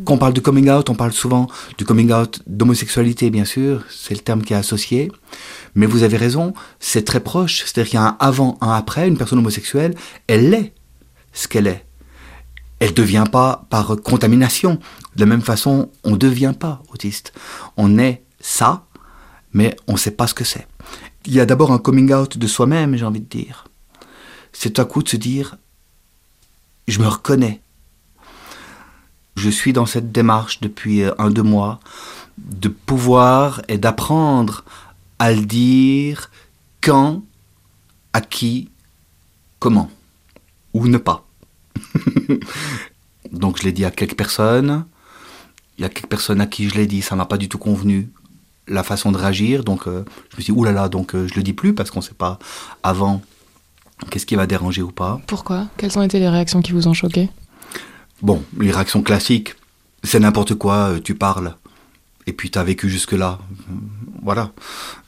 Quand 0.05 0.15
on 0.15 0.17
parle 0.17 0.33
de 0.33 0.41
coming 0.41 0.69
out, 0.69 0.89
on 0.89 0.95
parle 0.95 1.13
souvent 1.13 1.47
du 1.77 1.85
coming 1.85 2.11
out 2.11 2.41
d'homosexualité, 2.47 3.29
bien 3.29 3.45
sûr, 3.45 3.85
c'est 3.89 4.13
le 4.13 4.19
terme 4.19 4.41
qui 4.41 4.53
est 4.53 4.57
associé. 4.57 5.09
Mais 5.75 5.85
vous 5.85 6.03
avez 6.03 6.17
raison, 6.17 6.53
c'est 6.79 7.05
très 7.05 7.21
proche. 7.21 7.63
C'est-à-dire 7.65 7.89
qu'il 7.89 7.99
y 7.99 8.01
a 8.01 8.07
un 8.07 8.17
avant, 8.19 8.57
un 8.59 8.73
après. 8.73 9.07
Une 9.07 9.17
personne 9.17 9.39
homosexuelle, 9.39 9.95
elle 10.27 10.53
est 10.53 10.73
ce 11.31 11.47
qu'elle 11.47 11.67
est. 11.67 11.85
Elle 12.79 12.89
ne 12.89 12.95
devient 12.95 13.25
pas 13.31 13.65
par 13.69 13.95
contamination. 14.03 14.79
De 15.15 15.21
la 15.21 15.27
même 15.27 15.41
façon, 15.41 15.91
on 16.03 16.11
ne 16.11 16.17
devient 16.17 16.53
pas 16.59 16.81
autiste. 16.91 17.31
On 17.77 17.99
est 17.99 18.23
ça, 18.41 18.85
mais 19.53 19.77
on 19.87 19.93
ne 19.93 19.97
sait 19.97 20.11
pas 20.11 20.27
ce 20.27 20.33
que 20.33 20.43
c'est. 20.43 20.67
Il 21.25 21.33
y 21.33 21.39
a 21.39 21.45
d'abord 21.45 21.71
un 21.71 21.77
coming 21.77 22.11
out 22.13 22.37
de 22.37 22.47
soi-même, 22.47 22.97
j'ai 22.97 23.05
envie 23.05 23.21
de 23.21 23.29
dire. 23.29 23.65
C'est 24.53 24.79
à 24.79 24.85
coup 24.85 25.03
de 25.03 25.09
se 25.09 25.17
dire, 25.17 25.57
je 26.87 26.99
me 26.99 27.07
reconnais. 27.07 27.61
Je 29.35 29.49
suis 29.49 29.73
dans 29.73 29.85
cette 29.85 30.11
démarche 30.11 30.59
depuis 30.61 31.03
euh, 31.03 31.13
un, 31.17 31.29
deux 31.29 31.43
mois 31.43 31.79
de 32.37 32.69
pouvoir 32.69 33.61
et 33.67 33.77
d'apprendre 33.77 34.63
à 35.19 35.31
le 35.31 35.45
dire 35.45 36.29
quand, 36.81 37.23
à 38.13 38.21
qui, 38.21 38.69
comment, 39.59 39.89
ou 40.73 40.87
ne 40.87 40.97
pas. 40.97 41.25
Donc 43.31 43.57
je 43.59 43.63
l'ai 43.63 43.71
dit 43.71 43.85
à 43.85 43.91
quelques 43.91 44.17
personnes, 44.17 44.85
il 45.77 45.81
y 45.81 45.85
a 45.85 45.89
quelques 45.89 46.09
personnes 46.09 46.41
à 46.41 46.47
qui 46.47 46.67
je 46.67 46.75
l'ai 46.75 46.87
dit, 46.87 47.01
ça 47.01 47.15
m'a 47.15 47.25
pas 47.25 47.37
du 47.37 47.47
tout 47.47 47.57
convenu 47.57 48.09
la 48.67 48.83
façon 48.83 49.11
de 49.11 49.17
réagir, 49.17 49.63
donc 49.63 49.87
euh, 49.87 50.03
je 50.29 50.37
me 50.37 50.41
suis 50.41 50.53
dit, 50.53 50.59
oulala, 50.59 50.89
donc 50.89 51.15
euh, 51.15 51.27
je 51.27 51.35
le 51.35 51.43
dis 51.43 51.53
plus 51.53 51.73
parce 51.73 51.91
qu'on 51.91 51.99
ne 51.99 52.05
sait 52.05 52.13
pas 52.13 52.39
avant 52.83 53.21
qu'est-ce 54.09 54.25
qui 54.25 54.35
va 54.35 54.47
déranger 54.47 54.81
ou 54.81 54.91
pas. 54.91 55.21
Pourquoi? 55.27 55.67
Quelles 55.77 55.97
ont 55.97 56.01
été 56.01 56.19
les 56.19 56.29
réactions 56.29 56.61
qui 56.61 56.71
vous 56.71 56.87
ont 56.87 56.93
choqué? 56.93 57.29
Bon, 58.21 58.43
les 58.59 58.71
réactions 58.71 59.01
classiques, 59.01 59.55
c'est 60.03 60.19
n'importe 60.19 60.55
quoi, 60.55 60.91
euh, 60.91 60.99
tu 60.99 61.15
parles, 61.15 61.55
et 62.27 62.33
puis 62.33 62.51
tu 62.51 62.59
as 62.59 62.63
vécu 62.63 62.89
jusque-là. 62.89 63.39
Voilà. 64.21 64.51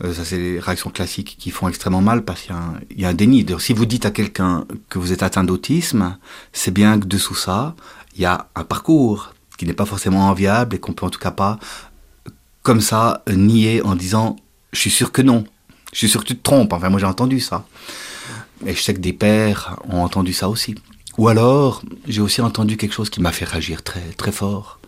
Euh, 0.04 0.14
ça, 0.14 0.26
c'est 0.26 0.38
les 0.38 0.60
réactions 0.60 0.90
classiques 0.90 1.36
qui 1.40 1.52
font 1.52 1.68
extrêmement 1.68 2.02
mal 2.02 2.24
parce 2.24 2.42
qu'il 2.42 2.56
y, 2.98 3.06
a 3.06 3.10
un 3.10 3.14
déni. 3.14 3.46
Si 3.60 3.74
vous 3.74 3.86
dites 3.86 4.06
à 4.06 4.12
quelqu'un 4.12 4.66
que 4.90 4.98
vous 4.98 5.12
êtes 5.12 5.24
atteint 5.24 5.44
d'autisme, 5.44 6.18
c'est 6.52 6.72
bien 6.72 7.00
que 7.00 7.06
dessous 7.06 7.36
ça, 7.36 7.76
il 8.16 8.22
y 8.22 8.26
a 8.26 8.48
un 8.56 8.64
parcours 8.64 9.34
qui 9.58 9.66
n'est 9.66 9.74
pas 9.74 9.86
forcément 9.86 10.28
enviable 10.28 10.76
et 10.76 10.80
qu'on 10.80 10.94
peut 10.94 11.06
en 11.06 11.10
tout 11.10 11.20
cas 11.20 11.32
pas, 11.32 11.60
comme 12.64 12.82
ça, 12.82 13.24
nier 13.28 13.82
en 13.84 13.96
disant 13.96 14.36
je 14.72 14.80
suis 14.80 14.90
sûr 14.90 15.12
que 15.12 15.22
non. 15.22 15.44
Je 15.92 16.00
suis 16.00 16.10
sûr 16.10 16.22
que 16.22 16.28
tu 16.28 16.36
te 16.36 16.42
trompes. 16.42 16.74
Enfin, 16.74 16.90
moi 16.90 17.00
j'ai 17.00 17.06
entendu 17.06 17.40
ça. 17.40 17.66
Et 18.66 18.74
je 18.74 18.82
sais 18.82 18.94
que 18.94 19.00
des 19.00 19.14
pères 19.14 19.78
ont 19.90 20.02
entendu 20.02 20.34
ça 20.34 20.50
aussi. 20.50 20.76
Ou 21.18 21.28
alors, 21.28 21.82
j'ai 22.08 22.22
aussi 22.22 22.42
entendu 22.42 22.78
quelque 22.78 22.94
chose 22.94 23.10
qui 23.10 23.22
m'a 23.22 23.32
fait 23.32 23.46
réagir 23.46 23.84
très, 23.84 24.02
très 24.18 24.32
fort. 24.32 24.80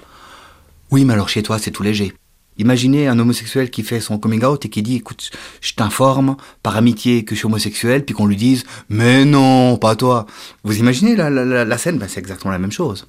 Oui, 0.91 1.05
mais 1.05 1.13
alors 1.13 1.29
chez 1.29 1.43
toi, 1.43 1.59
c'est 1.59 1.71
tout 1.71 1.83
léger. 1.83 2.13
Imaginez 2.57 3.07
un 3.07 3.19
homosexuel 3.19 3.69
qui 3.69 3.83
fait 3.83 3.99
son 3.99 4.17
coming 4.17 4.43
out 4.45 4.65
et 4.65 4.69
qui 4.69 4.81
dit, 4.81 4.95
écoute, 4.95 5.29
je 5.59 5.73
t'informe 5.73 6.37
par 6.63 6.77
amitié 6.77 7.25
que 7.25 7.35
je 7.35 7.39
suis 7.39 7.47
homosexuel, 7.47 8.05
puis 8.05 8.15
qu'on 8.15 8.27
lui 8.27 8.37
dise, 8.37 8.63
mais 8.87 9.25
non, 9.25 9.77
pas 9.77 9.95
toi. 9.97 10.25
Vous 10.63 10.79
imaginez 10.79 11.15
la, 11.17 11.77
scène? 11.77 11.97
Ben, 11.97 12.07
C'est 12.07 12.21
exactement 12.21 12.51
la 12.51 12.59
même 12.59 12.71
chose. 12.71 13.05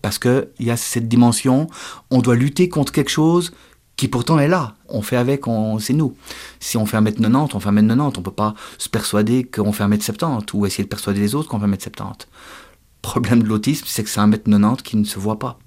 Parce 0.00 0.18
qu'il 0.18 0.46
y 0.60 0.70
a 0.70 0.76
cette 0.76 1.08
dimension, 1.08 1.66
on 2.10 2.20
doit 2.20 2.36
lutter 2.36 2.68
contre 2.68 2.92
quelque 2.92 3.10
chose 3.10 3.52
qui 3.96 4.06
pourtant 4.06 4.38
est 4.38 4.48
là. 4.48 4.76
On 4.90 5.02
fait 5.02 5.16
avec, 5.16 5.44
c'est 5.78 5.92
nous. 5.92 6.16
Si 6.58 6.76
on 6.76 6.86
fait 6.86 6.98
1m90, 6.98 7.50
on 7.54 7.60
fait 7.60 7.70
1m90. 7.70 8.18
On 8.18 8.22
peut 8.22 8.30
pas 8.30 8.54
se 8.78 8.88
persuader 8.88 9.44
qu'on 9.44 9.72
fait 9.72 9.84
1m70 9.84 10.54
ou 10.54 10.66
essayer 10.66 10.84
de 10.84 10.88
persuader 10.88 11.20
les 11.20 11.34
autres 11.34 11.48
qu'on 11.48 11.60
fait 11.60 11.66
1m70. 11.66 12.02
Le 12.02 13.02
problème 13.02 13.42
de 13.42 13.48
l'autisme, 13.48 13.86
c'est 13.88 14.04
que 14.04 14.10
c'est 14.10 14.20
1m90 14.20 14.82
qui 14.82 14.96
ne 14.96 15.04
se 15.04 15.18
voit 15.18 15.38
pas. 15.38 15.58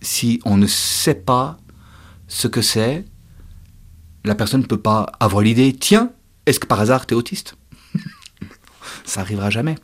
Si 0.00 0.40
on 0.44 0.56
ne 0.56 0.66
sait 0.66 1.14
pas 1.14 1.56
ce 2.28 2.48
que 2.48 2.60
c'est, 2.60 3.04
la 4.24 4.34
personne 4.34 4.62
ne 4.62 4.66
peut 4.66 4.80
pas 4.80 5.12
avoir 5.20 5.42
l'idée, 5.42 5.74
tiens, 5.78 6.10
est-ce 6.44 6.60
que 6.60 6.66
par 6.66 6.80
hasard 6.80 7.06
tu 7.06 7.14
es 7.14 7.16
autiste? 7.16 7.56
Ça 9.04 9.20
arrivera 9.20 9.50
jamais. 9.50 9.76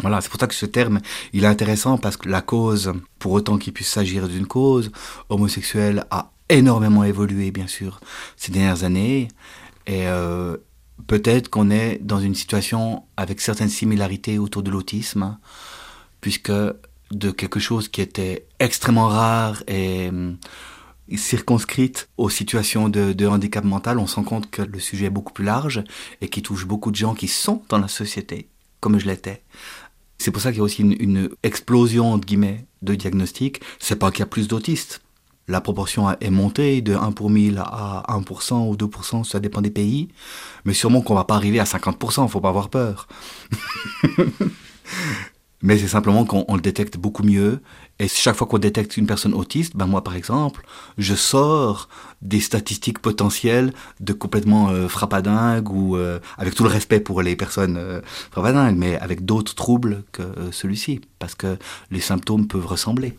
Voilà, 0.00 0.20
c'est 0.20 0.30
pour 0.30 0.40
ça 0.40 0.46
que 0.46 0.54
ce 0.54 0.66
terme, 0.66 1.00
il 1.32 1.44
est 1.44 1.48
intéressant 1.48 1.98
parce 1.98 2.16
que 2.16 2.28
la 2.28 2.40
cause, 2.40 2.92
pour 3.18 3.32
autant 3.32 3.58
qu'il 3.58 3.72
puisse 3.72 3.90
s'agir 3.90 4.26
d'une 4.26 4.46
cause, 4.46 4.90
homosexuelle 5.28 6.06
a 6.10 6.31
énormément 6.52 7.04
évolué, 7.04 7.50
bien 7.50 7.66
sûr, 7.66 8.00
ces 8.36 8.52
dernières 8.52 8.84
années. 8.84 9.28
Et 9.86 10.06
euh, 10.06 10.56
peut-être 11.06 11.48
qu'on 11.48 11.70
est 11.70 11.98
dans 12.02 12.20
une 12.20 12.34
situation 12.34 13.04
avec 13.16 13.40
certaines 13.40 13.68
similarités 13.68 14.38
autour 14.38 14.62
de 14.62 14.70
l'autisme, 14.70 15.38
puisque 16.20 16.52
de 16.52 17.30
quelque 17.30 17.60
chose 17.60 17.88
qui 17.88 18.00
était 18.00 18.46
extrêmement 18.58 19.08
rare 19.08 19.62
et 19.66 20.08
hum, 20.08 20.38
circonscrite 21.16 22.08
aux 22.16 22.30
situations 22.30 22.88
de, 22.88 23.12
de, 23.12 23.26
handicap 23.26 23.64
mental, 23.64 23.98
on 23.98 24.06
se 24.06 24.16
rend 24.16 24.24
compte 24.24 24.50
que 24.50 24.62
le 24.62 24.78
sujet 24.78 25.06
est 25.06 25.10
beaucoup 25.10 25.32
plus 25.32 25.44
large 25.44 25.82
et 26.20 26.28
qui 26.28 26.42
touche 26.42 26.66
beaucoup 26.66 26.90
de 26.90 26.96
gens 26.96 27.14
qui 27.14 27.28
sont 27.28 27.62
dans 27.68 27.78
la 27.78 27.88
société, 27.88 28.48
comme 28.80 28.98
je 28.98 29.06
l'étais. 29.06 29.42
C'est 30.18 30.30
pour 30.30 30.40
ça 30.40 30.50
qu'il 30.50 30.58
y 30.58 30.60
a 30.60 30.64
aussi 30.64 30.82
une, 30.82 30.96
une 31.00 31.30
explosion, 31.42 32.12
entre 32.12 32.26
guillemets, 32.26 32.66
de 32.80 32.94
diagnostics. 32.94 33.60
C'est 33.80 33.96
pas 33.96 34.10
qu'il 34.10 34.20
y 34.20 34.22
a 34.22 34.26
plus 34.26 34.48
d'autistes. 34.48 35.02
La 35.48 35.60
proportion 35.60 36.10
est 36.20 36.30
montée 36.30 36.82
de 36.82 36.94
1 36.94 37.12
pour 37.12 37.30
1000 37.30 37.58
à 37.58 38.04
1% 38.08 38.68
ou 38.68 38.76
2%, 38.76 39.24
ça 39.24 39.40
dépend 39.40 39.60
des 39.60 39.70
pays. 39.70 40.08
Mais 40.64 40.74
sûrement 40.74 41.00
qu'on 41.00 41.14
va 41.14 41.24
pas 41.24 41.34
arriver 41.34 41.58
à 41.58 41.64
50%, 41.64 42.28
faut 42.28 42.40
pas 42.40 42.48
avoir 42.48 42.68
peur. 42.68 43.08
Mais 45.62 45.78
c'est 45.78 45.88
simplement 45.88 46.24
qu'on 46.24 46.54
le 46.56 46.60
détecte 46.60 46.96
beaucoup 46.96 47.22
mieux. 47.22 47.60
Et 48.00 48.08
chaque 48.08 48.34
fois 48.34 48.48
qu'on 48.48 48.58
détecte 48.58 48.96
une 48.96 49.06
personne 49.06 49.32
autiste, 49.32 49.76
ben 49.76 49.86
moi 49.86 50.02
par 50.02 50.16
exemple, 50.16 50.64
je 50.98 51.14
sors 51.14 51.88
des 52.20 52.40
statistiques 52.40 52.98
potentielles 52.98 53.72
de 54.00 54.12
complètement 54.12 54.70
euh, 54.70 54.88
frappadingue 54.88 55.70
ou 55.70 55.96
euh, 55.96 56.18
avec 56.36 56.56
tout 56.56 56.64
le 56.64 56.68
respect 56.68 56.98
pour 56.98 57.22
les 57.22 57.36
personnes 57.36 57.76
euh, 57.76 58.00
frappadingues, 58.32 58.76
mais 58.76 58.98
avec 58.98 59.24
d'autres 59.24 59.54
troubles 59.54 60.02
que 60.10 60.22
euh, 60.22 60.50
celui-ci, 60.50 61.00
parce 61.20 61.36
que 61.36 61.56
les 61.92 62.00
symptômes 62.00 62.48
peuvent 62.48 62.66
ressembler. 62.66 63.16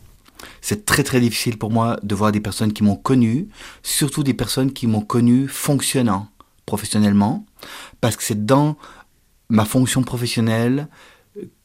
C'est 0.62 0.86
très 0.86 1.04
très 1.04 1.20
difficile 1.20 1.58
pour 1.58 1.72
moi 1.72 2.00
de 2.04 2.16
voir 2.16 2.32
des 2.32 2.40
personnes 2.40 2.74
qui 2.74 2.84
m'ont 2.84 2.96
connu, 2.96 3.48
surtout 3.82 4.24
des 4.24 4.34
personnes 4.34 4.74
qui 4.74 4.88
m'ont 4.88 5.02
connu 5.02 5.48
fonctionnant 5.48 6.30
professionnellement, 6.66 7.46
parce 8.02 8.16
que 8.16 8.24
c'est 8.24 8.46
dans 8.46 8.78
ma 9.50 9.66
fonction 9.66 10.04
professionnelle 10.04 10.88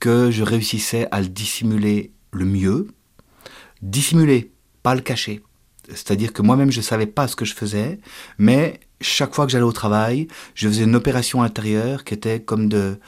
que 0.01 0.31
je 0.31 0.43
réussissais 0.43 1.09
à 1.11 1.21
le 1.21 1.29
dissimuler 1.29 2.12
le 2.33 2.45
mieux. 2.45 2.88
Dissimuler, 3.83 4.53
pas 4.83 4.95
le 4.95 5.01
cacher. 5.01 5.43
C'est-à-dire 5.88 6.33
que 6.33 6.43
moi-même, 6.43 6.71
je 6.71 6.79
ne 6.79 6.85
savais 6.85 7.07
pas 7.07 7.29
ce 7.29 7.37
que 7.37 7.45
je 7.45 7.55
faisais, 7.55 7.99
mais 8.38 8.81
chaque 9.01 9.35
fois 9.35 9.47
que 9.47 9.53
j'allais 9.53 9.64
au 9.64 9.73
travail, 9.73 10.29
je 10.55 10.69
faisais 10.69 10.85
une 10.85 10.97
opération 10.97 11.43
intérieure 11.43 12.05
qui 12.05 12.14
était 12.14 12.41
comme 12.41 12.69
de... 12.69 12.99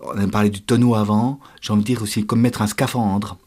On 0.00 0.18
a 0.18 0.26
parlé 0.26 0.50
du 0.50 0.62
tonneau 0.62 0.94
avant, 0.94 1.38
j'ai 1.60 1.72
envie 1.72 1.82
de 1.82 1.86
dire 1.86 2.02
aussi 2.02 2.26
comme 2.26 2.40
mettre 2.40 2.62
un 2.62 2.66
scaphandre. 2.66 3.38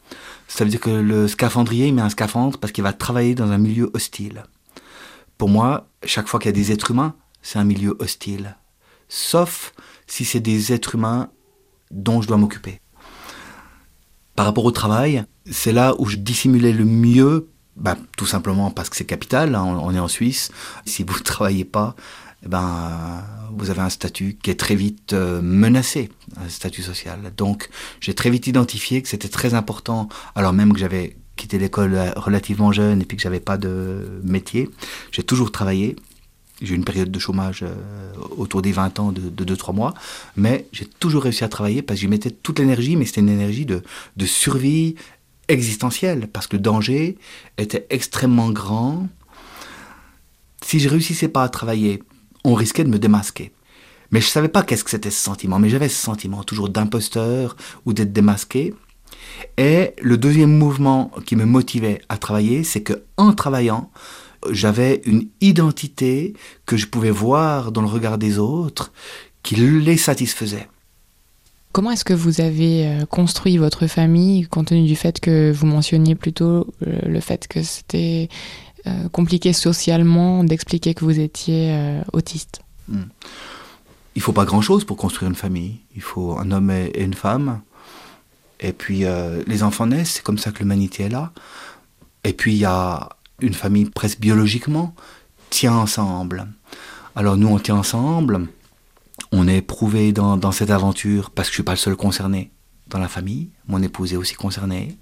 Ça 0.48 0.64
veut 0.64 0.70
dire 0.70 0.80
que 0.80 0.90
le 0.90 1.28
scaphandrier, 1.28 1.88
il 1.88 1.94
met 1.94 2.02
un 2.02 2.08
scaphandre 2.08 2.58
parce 2.58 2.72
qu'il 2.72 2.84
va 2.84 2.92
travailler 2.92 3.34
dans 3.34 3.50
un 3.50 3.58
milieu 3.58 3.90
hostile. 3.94 4.44
Pour 5.38 5.48
moi, 5.48 5.88
chaque 6.04 6.28
fois 6.28 6.40
qu'il 6.40 6.48
y 6.48 6.50
a 6.50 6.52
des 6.52 6.72
êtres 6.72 6.92
humains, 6.92 7.14
c'est 7.42 7.58
un 7.58 7.64
milieu 7.64 7.96
hostile. 7.98 8.56
Sauf 9.08 9.72
si 10.06 10.24
c'est 10.24 10.40
des 10.40 10.72
êtres 10.72 10.94
humains 10.94 11.28
dont 11.90 12.22
je 12.22 12.28
dois 12.28 12.36
m'occuper. 12.36 12.80
Par 14.34 14.46
rapport 14.46 14.64
au 14.64 14.70
travail, 14.70 15.24
c'est 15.50 15.72
là 15.72 15.94
où 15.98 16.06
je 16.06 16.16
dissimulais 16.16 16.72
le 16.72 16.84
mieux, 16.84 17.48
bah, 17.76 17.96
tout 18.16 18.26
simplement 18.26 18.70
parce 18.70 18.88
que 18.88 18.96
c'est 18.96 19.04
capital, 19.04 19.54
hein, 19.54 19.64
on 19.64 19.94
est 19.94 19.98
en 19.98 20.08
Suisse. 20.08 20.50
Si 20.84 21.04
vous 21.04 21.14
ne 21.14 21.18
travaillez 21.24 21.64
pas, 21.64 21.94
eh 22.44 22.48
ben, 22.48 23.24
vous 23.56 23.70
avez 23.70 23.80
un 23.80 23.90
statut 23.90 24.38
qui 24.42 24.50
est 24.50 24.58
très 24.60 24.74
vite 24.74 25.12
euh, 25.12 25.40
menacé, 25.42 26.10
un 26.36 26.48
statut 26.48 26.82
social. 26.82 27.32
Donc 27.36 27.68
j'ai 28.00 28.14
très 28.14 28.30
vite 28.30 28.46
identifié 28.46 29.02
que 29.02 29.08
c'était 29.08 29.28
très 29.28 29.54
important, 29.54 30.08
alors 30.34 30.52
même 30.52 30.72
que 30.72 30.78
j'avais 30.78 31.16
quitté 31.36 31.58
l'école 31.58 31.98
relativement 32.16 32.72
jeune 32.72 33.02
et 33.02 33.04
puis 33.04 33.16
que 33.16 33.22
j'avais 33.22 33.40
pas 33.40 33.56
de 33.56 34.20
métier, 34.24 34.70
j'ai 35.12 35.22
toujours 35.22 35.52
travaillé 35.52 35.96
j'ai 36.62 36.72
eu 36.72 36.76
une 36.76 36.84
période 36.84 37.10
de 37.10 37.18
chômage 37.18 37.62
euh, 37.62 37.74
autour 38.36 38.62
des 38.62 38.72
20 38.72 38.98
ans 38.98 39.12
de 39.12 39.44
2-3 39.54 39.74
mois, 39.74 39.94
mais 40.36 40.66
j'ai 40.72 40.86
toujours 40.86 41.24
réussi 41.24 41.44
à 41.44 41.48
travailler 41.48 41.82
parce 41.82 41.98
que 41.98 42.00
j'y 42.02 42.08
mettais 42.08 42.30
toute 42.30 42.58
l'énergie, 42.58 42.96
mais 42.96 43.04
c'était 43.04 43.20
une 43.20 43.28
énergie 43.28 43.66
de, 43.66 43.82
de 44.16 44.26
survie 44.26 44.94
existentielle, 45.48 46.28
parce 46.32 46.46
que 46.46 46.56
le 46.56 46.62
danger 46.62 47.18
était 47.58 47.86
extrêmement 47.90 48.50
grand. 48.50 49.08
Si 50.64 50.80
je 50.80 50.88
réussissais 50.88 51.28
pas 51.28 51.44
à 51.44 51.48
travailler, 51.48 52.02
on 52.46 52.54
risquait 52.54 52.84
de 52.84 52.88
me 52.88 52.98
démasquer. 52.98 53.52
Mais 54.10 54.20
je 54.20 54.28
savais 54.28 54.48
pas 54.48 54.62
qu'est-ce 54.62 54.84
que 54.84 54.90
c'était 54.90 55.10
ce 55.10 55.22
sentiment, 55.22 55.58
mais 55.58 55.68
j'avais 55.68 55.88
ce 55.88 56.00
sentiment 56.00 56.44
toujours 56.44 56.68
d'imposteur 56.68 57.56
ou 57.84 57.92
d'être 57.92 58.12
démasqué. 58.12 58.72
Et 59.58 59.92
le 60.00 60.16
deuxième 60.16 60.56
mouvement 60.56 61.10
qui 61.26 61.36
me 61.36 61.44
motivait 61.44 62.00
à 62.08 62.16
travailler, 62.16 62.62
c'est 62.62 62.82
que 62.82 63.02
en 63.16 63.32
travaillant, 63.32 63.90
j'avais 64.50 65.02
une 65.06 65.26
identité 65.40 66.34
que 66.66 66.76
je 66.76 66.86
pouvais 66.86 67.10
voir 67.10 67.72
dans 67.72 67.82
le 67.82 67.88
regard 67.88 68.18
des 68.18 68.38
autres 68.38 68.92
qui 69.42 69.56
les 69.56 69.96
satisfaisait. 69.96 70.68
Comment 71.72 71.90
est-ce 71.90 72.06
que 72.06 72.14
vous 72.14 72.40
avez 72.40 72.86
euh, 72.86 73.04
construit 73.04 73.58
votre 73.58 73.86
famille, 73.86 74.44
compte 74.44 74.68
tenu 74.68 74.86
du 74.86 74.96
fait 74.96 75.20
que 75.20 75.52
vous 75.52 75.66
mentionniez 75.66 76.14
plutôt 76.14 76.66
euh, 76.86 77.00
le 77.06 77.20
fait 77.20 77.46
que 77.48 77.62
c'était 77.62 78.30
compliqué 79.12 79.52
socialement 79.52 80.44
d'expliquer 80.44 80.94
que 80.94 81.04
vous 81.04 81.18
étiez 81.18 82.00
autiste 82.12 82.60
hmm. 82.88 83.02
Il 84.14 84.22
faut 84.22 84.32
pas 84.32 84.44
grand-chose 84.44 84.84
pour 84.84 84.96
construire 84.96 85.28
une 85.28 85.36
famille. 85.36 85.80
Il 85.94 86.02
faut 86.02 86.38
un 86.38 86.50
homme 86.50 86.70
et 86.70 87.02
une 87.02 87.14
femme. 87.14 87.60
Et 88.60 88.72
puis 88.72 89.04
les 89.46 89.62
enfants 89.62 89.86
naissent, 89.86 90.12
c'est 90.12 90.22
comme 90.22 90.38
ça 90.38 90.52
que 90.52 90.60
l'humanité 90.60 91.04
est 91.04 91.08
là. 91.10 91.32
Et 92.24 92.32
puis 92.32 92.54
il 92.54 92.58
y 92.58 92.64
a 92.64 93.10
une 93.40 93.54
famille 93.54 93.84
presque 93.86 94.20
biologiquement 94.20 94.94
tient 95.50 95.74
ensemble. 95.74 96.46
Alors 97.14 97.36
nous, 97.36 97.48
on 97.48 97.58
tient 97.58 97.76
ensemble, 97.76 98.48
on 99.32 99.48
est 99.48 99.58
éprouvé 99.58 100.12
dans, 100.12 100.36
dans 100.36 100.52
cette 100.52 100.70
aventure 100.70 101.30
parce 101.30 101.48
que 101.48 101.52
je 101.52 101.56
suis 101.56 101.62
pas 101.62 101.72
le 101.72 101.78
seul 101.78 101.96
concerné 101.96 102.50
dans 102.88 102.98
la 102.98 103.08
famille, 103.08 103.50
mon 103.66 103.82
épouse 103.82 104.12
est 104.12 104.16
aussi 104.16 104.34
concernée. 104.34 104.96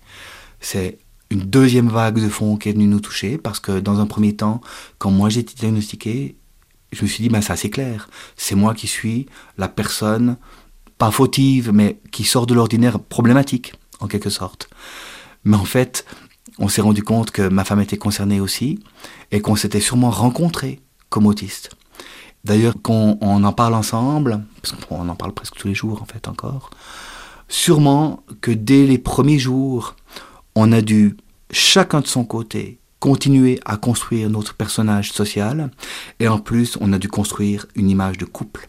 C'est 0.60 0.98
une 1.30 1.40
deuxième 1.40 1.88
vague 1.88 2.20
de 2.20 2.28
fond 2.28 2.56
qui 2.56 2.68
est 2.68 2.72
venue 2.72 2.86
nous 2.86 3.00
toucher 3.00 3.38
parce 3.38 3.60
que 3.60 3.80
dans 3.80 4.00
un 4.00 4.06
premier 4.06 4.36
temps, 4.36 4.60
quand 4.98 5.10
moi 5.10 5.28
j'ai 5.28 5.40
été 5.40 5.54
diagnostiqué, 5.54 6.36
je 6.92 7.02
me 7.02 7.08
suis 7.08 7.22
dit, 7.22 7.28
ben 7.28 7.42
ça 7.42 7.56
c'est 7.56 7.70
clair, 7.70 8.08
c'est 8.36 8.54
moi 8.54 8.74
qui 8.74 8.86
suis 8.86 9.26
la 9.58 9.68
personne, 9.68 10.36
pas 10.98 11.10
fautive, 11.10 11.72
mais 11.72 12.00
qui 12.12 12.24
sort 12.24 12.46
de 12.46 12.54
l'ordinaire 12.54 13.00
problématique, 13.00 13.74
en 14.00 14.06
quelque 14.06 14.30
sorte. 14.30 14.68
Mais 15.44 15.56
en 15.56 15.64
fait, 15.64 16.04
on 16.58 16.68
s'est 16.68 16.82
rendu 16.82 17.02
compte 17.02 17.30
que 17.30 17.48
ma 17.48 17.64
femme 17.64 17.80
était 17.80 17.96
concernée 17.96 18.40
aussi 18.40 18.78
et 19.32 19.40
qu'on 19.40 19.56
s'était 19.56 19.80
sûrement 19.80 20.10
rencontrés 20.10 20.80
comme 21.08 21.26
autistes. 21.26 21.70
D'ailleurs, 22.44 22.74
qu'on 22.82 23.18
on 23.20 23.42
en 23.42 23.52
parle 23.52 23.74
ensemble, 23.74 24.44
parce 24.62 24.74
qu'on 24.74 25.08
en 25.08 25.16
parle 25.16 25.32
presque 25.32 25.56
tous 25.56 25.68
les 25.68 25.74
jours 25.74 26.02
en 26.02 26.04
fait 26.04 26.28
encore, 26.28 26.70
sûrement 27.48 28.22
que 28.40 28.50
dès 28.50 28.86
les 28.86 28.98
premiers 28.98 29.38
jours, 29.38 29.96
on 30.54 30.72
a 30.72 30.80
dû, 30.80 31.16
chacun 31.50 32.00
de 32.00 32.06
son 32.06 32.24
côté, 32.24 32.78
continuer 33.00 33.60
à 33.64 33.76
construire 33.76 34.30
notre 34.30 34.54
personnage 34.54 35.12
social, 35.12 35.70
et 36.20 36.28
en 36.28 36.38
plus, 36.38 36.78
on 36.80 36.92
a 36.92 36.98
dû 36.98 37.08
construire 37.08 37.66
une 37.74 37.90
image 37.90 38.18
de 38.18 38.24
couple 38.24 38.68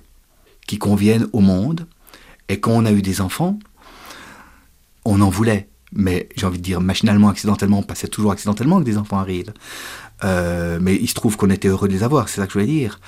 qui 0.68 0.78
convienne 0.78 1.28
au 1.34 1.40
monde, 1.40 1.88
et 2.50 2.60
quand 2.60 2.72
on 2.72 2.86
a 2.86 2.92
eu 2.92 3.02
des 3.02 3.22
enfants, 3.22 3.60
on 5.06 5.22
en 5.22 5.30
voulait 5.30 5.70
mais 5.96 6.30
j'ai 6.36 6.46
envie 6.46 6.58
de 6.58 6.64
dire 6.64 6.82
machinalement, 6.82 7.30
accidentellement, 7.30 7.82
pas 7.82 7.96
c'est 7.96 8.10
toujours 8.10 8.32
accidentellement 8.32 8.80
que 8.80 8.86
des 8.86 8.98
enfants 8.98 9.18
arrivent. 9.18 9.54
Euh, 10.24 10.78
mais 10.82 10.96
il 10.96 11.08
se 11.08 11.14
trouve 11.14 11.38
qu'on 11.38 11.50
était 11.50 11.70
heureux 11.70 11.88
de 11.88 11.94
les 11.94 12.04
avoir, 12.04 12.30
c'est 12.30 12.42
ça 12.42 12.48
que 12.48 12.54
je 12.54 12.60
voulais 12.60 12.72
dire. 12.72 13.00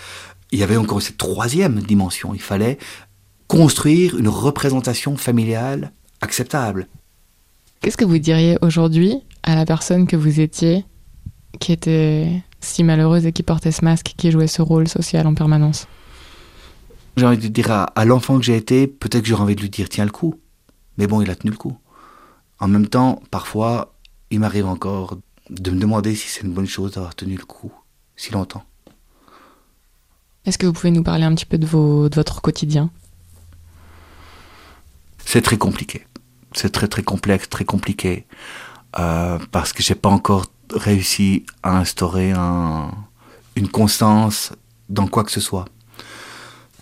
Il 0.51 0.59
y 0.59 0.63
avait 0.63 0.77
encore 0.77 1.01
cette 1.01 1.17
troisième 1.17 1.79
dimension, 1.81 2.33
il 2.33 2.41
fallait 2.41 2.77
construire 3.47 4.17
une 4.17 4.29
représentation 4.29 5.17
familiale 5.17 5.91
acceptable. 6.21 6.87
Qu'est-ce 7.81 7.97
que 7.97 8.05
vous 8.05 8.17
diriez 8.17 8.57
aujourd'hui 8.61 9.15
à 9.43 9.55
la 9.55 9.65
personne 9.65 10.07
que 10.07 10.15
vous 10.15 10.39
étiez, 10.39 10.85
qui 11.59 11.71
était 11.71 12.43
si 12.59 12.83
malheureuse 12.83 13.25
et 13.25 13.31
qui 13.31 13.43
portait 13.43 13.71
ce 13.71 13.85
masque, 13.85 14.13
qui 14.17 14.31
jouait 14.31 14.47
ce 14.47 14.61
rôle 14.61 14.87
social 14.87 15.25
en 15.27 15.33
permanence? 15.33 15.87
J'ai 17.15 17.25
envie 17.25 17.37
de 17.37 17.47
dire 17.47 17.71
à, 17.71 17.83
à 17.83 18.05
l'enfant 18.05 18.37
que 18.37 18.43
j'ai 18.45 18.57
été, 18.57 18.87
peut-être 18.87 19.23
que 19.23 19.27
j'aurais 19.27 19.43
envie 19.43 19.55
de 19.55 19.61
lui 19.61 19.69
dire 19.69 19.89
tiens 19.89 20.05
le 20.05 20.11
coup. 20.11 20.35
Mais 20.97 21.07
bon, 21.07 21.21
il 21.21 21.29
a 21.29 21.35
tenu 21.35 21.51
le 21.51 21.57
coup. 21.57 21.77
En 22.59 22.67
même 22.67 22.87
temps, 22.87 23.21
parfois, 23.31 23.93
il 24.31 24.39
m'arrive 24.39 24.65
encore 24.65 25.17
de 25.49 25.71
me 25.71 25.79
demander 25.79 26.15
si 26.15 26.27
c'est 26.27 26.41
une 26.41 26.53
bonne 26.53 26.67
chose 26.67 26.93
d'avoir 26.93 27.15
tenu 27.15 27.35
le 27.37 27.45
coup 27.45 27.71
si 28.15 28.31
longtemps. 28.33 28.63
Est-ce 30.45 30.57
que 30.57 30.65
vous 30.65 30.73
pouvez 30.73 30.91
nous 30.91 31.03
parler 31.03 31.23
un 31.23 31.35
petit 31.35 31.45
peu 31.45 31.57
de, 31.57 31.65
vos, 31.65 32.09
de 32.09 32.15
votre 32.15 32.41
quotidien? 32.41 32.89
C'est 35.23 35.41
très 35.41 35.57
compliqué. 35.57 36.05
C'est 36.57 36.71
très 36.71 36.87
très 36.87 37.03
complexe, 37.03 37.47
très 37.49 37.65
compliqué. 37.65 38.25
Euh, 38.97 39.37
parce 39.51 39.73
que 39.73 39.83
j'ai 39.83 39.93
pas 39.93 40.09
encore 40.09 40.47
réussi 40.73 41.45
à 41.61 41.77
instaurer 41.77 42.31
un, 42.31 42.91
une 43.55 43.67
constance 43.67 44.53
dans 44.89 45.07
quoi 45.07 45.23
que 45.23 45.31
ce 45.31 45.39
soit. 45.39 45.65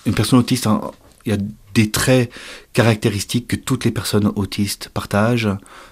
Une 0.06 0.14
personne 0.14 0.40
autiste, 0.40 0.68
hein, 0.68 0.80
il 1.26 1.34
y 1.34 1.36
a 1.36 1.40
des 1.74 1.92
traits 1.92 2.32
caractéristiques 2.72 3.48
que 3.48 3.58
toutes 3.58 3.84
les 3.84 3.92
personnes 3.92 4.32
autistes 4.36 4.90
partagent. 4.94 5.50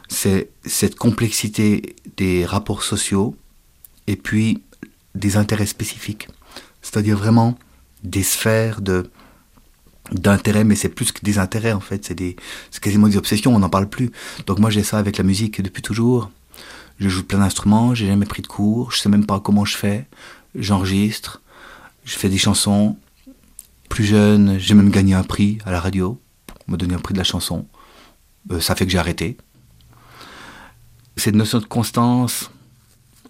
C'est 0.07 0.49
cette 0.65 0.95
complexité 0.95 1.97
des 2.15 2.45
rapports 2.45 2.83
sociaux 2.83 3.35
et 4.07 4.15
puis 4.15 4.63
des 5.13 5.35
intérêts 5.35 5.65
spécifiques. 5.65 6.29
C'est-à-dire 6.81 7.17
vraiment 7.17 7.57
des 8.03 8.23
sphères 8.23 8.79
de 8.79 9.09
d'intérêt, 10.13 10.63
mais 10.63 10.75
c'est 10.75 10.89
plus 10.89 11.11
que 11.11 11.23
des 11.23 11.39
intérêts 11.39 11.73
en 11.73 11.79
fait, 11.79 12.05
c'est 12.05 12.15
des, 12.15 12.35
c'est 12.71 12.81
quasiment 12.81 13.07
des 13.07 13.17
obsessions, 13.17 13.55
on 13.55 13.59
n'en 13.59 13.69
parle 13.69 13.89
plus. 13.89 14.11
Donc 14.45 14.59
moi 14.59 14.69
j'ai 14.69 14.83
ça 14.83 14.97
avec 14.97 15.17
la 15.17 15.23
musique 15.23 15.61
depuis 15.61 15.81
toujours. 15.81 16.29
Je 16.99 17.09
joue 17.09 17.23
plein 17.23 17.39
d'instruments, 17.39 17.95
j'ai 17.95 18.07
jamais 18.07 18.25
pris 18.25 18.41
de 18.41 18.47
cours, 18.47 18.91
je 18.91 18.99
sais 18.99 19.09
même 19.09 19.25
pas 19.25 19.39
comment 19.39 19.65
je 19.65 19.75
fais. 19.75 20.05
J'enregistre, 20.55 21.41
je 22.05 22.15
fais 22.15 22.29
des 22.29 22.37
chansons. 22.37 22.97
Plus 23.89 24.05
jeune, 24.05 24.57
j'ai 24.59 24.73
même 24.73 24.89
gagné 24.89 25.13
un 25.13 25.23
prix 25.23 25.57
à 25.65 25.71
la 25.71 25.79
radio. 25.79 26.19
On 26.67 26.71
m'a 26.71 26.77
donné 26.77 26.93
un 26.93 26.99
prix 26.99 27.13
de 27.13 27.19
la 27.19 27.23
chanson. 27.23 27.65
Euh, 28.51 28.59
ça 28.59 28.75
fait 28.75 28.85
que 28.85 28.91
j'ai 28.91 28.97
arrêté. 28.97 29.37
Cette 31.17 31.35
notion 31.35 31.59
de 31.59 31.65
constance, 31.65 32.49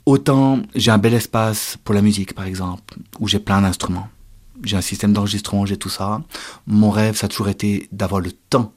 autant 0.06 0.62
j'ai 0.76 0.92
un 0.92 0.98
bel 0.98 1.14
espace 1.14 1.78
pour 1.84 1.96
la 1.96 2.02
musique 2.02 2.34
par 2.34 2.46
exemple, 2.46 2.96
où 3.20 3.28
j'ai 3.28 3.40
plein 3.40 3.62
d'instruments. 3.62 4.10
J'ai 4.64 4.78
un 4.78 4.82
système 4.82 5.14
d'enregistrement, 5.14 5.66
j'ai 5.66 5.78
tout 5.78 5.90
ça. 5.90 6.22
Mon 6.68 6.92
rêve, 6.92 7.16
ça 7.16 7.26
a 7.26 7.30
toujours 7.30 7.50
été 7.50 7.88
d'avoir 7.92 8.22
le 8.22 8.32
temps. 8.32 8.74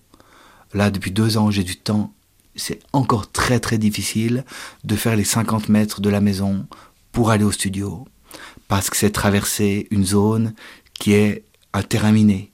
Là, 0.75 0.91
depuis 0.91 1.11
deux 1.11 1.37
ans, 1.37 1.51
j'ai 1.51 1.65
du 1.65 1.77
temps 1.77 2.13
c'est 2.57 2.81
encore 2.93 3.31
très 3.31 3.61
très 3.61 3.79
difficile 3.79 4.45
de 4.85 4.97
faire 4.97 5.17
les 5.17 5.25
50 5.25 5.69
mètres 5.69 6.01
de 6.01 6.11
la 6.11 6.21
maison 6.21 6.67
pour 7.13 7.31
aller 7.31 7.45
au 7.45 7.53
studio. 7.53 8.07
Parce 8.69 8.91
que 8.91 8.97
c'est 8.97 9.11
traverser 9.11 9.87
une 9.91 10.05
zone 10.05 10.55
qui 10.95 11.13
est 11.13 11.45
un 11.73 11.83
terrain 11.83 12.13
miné. 12.13 12.53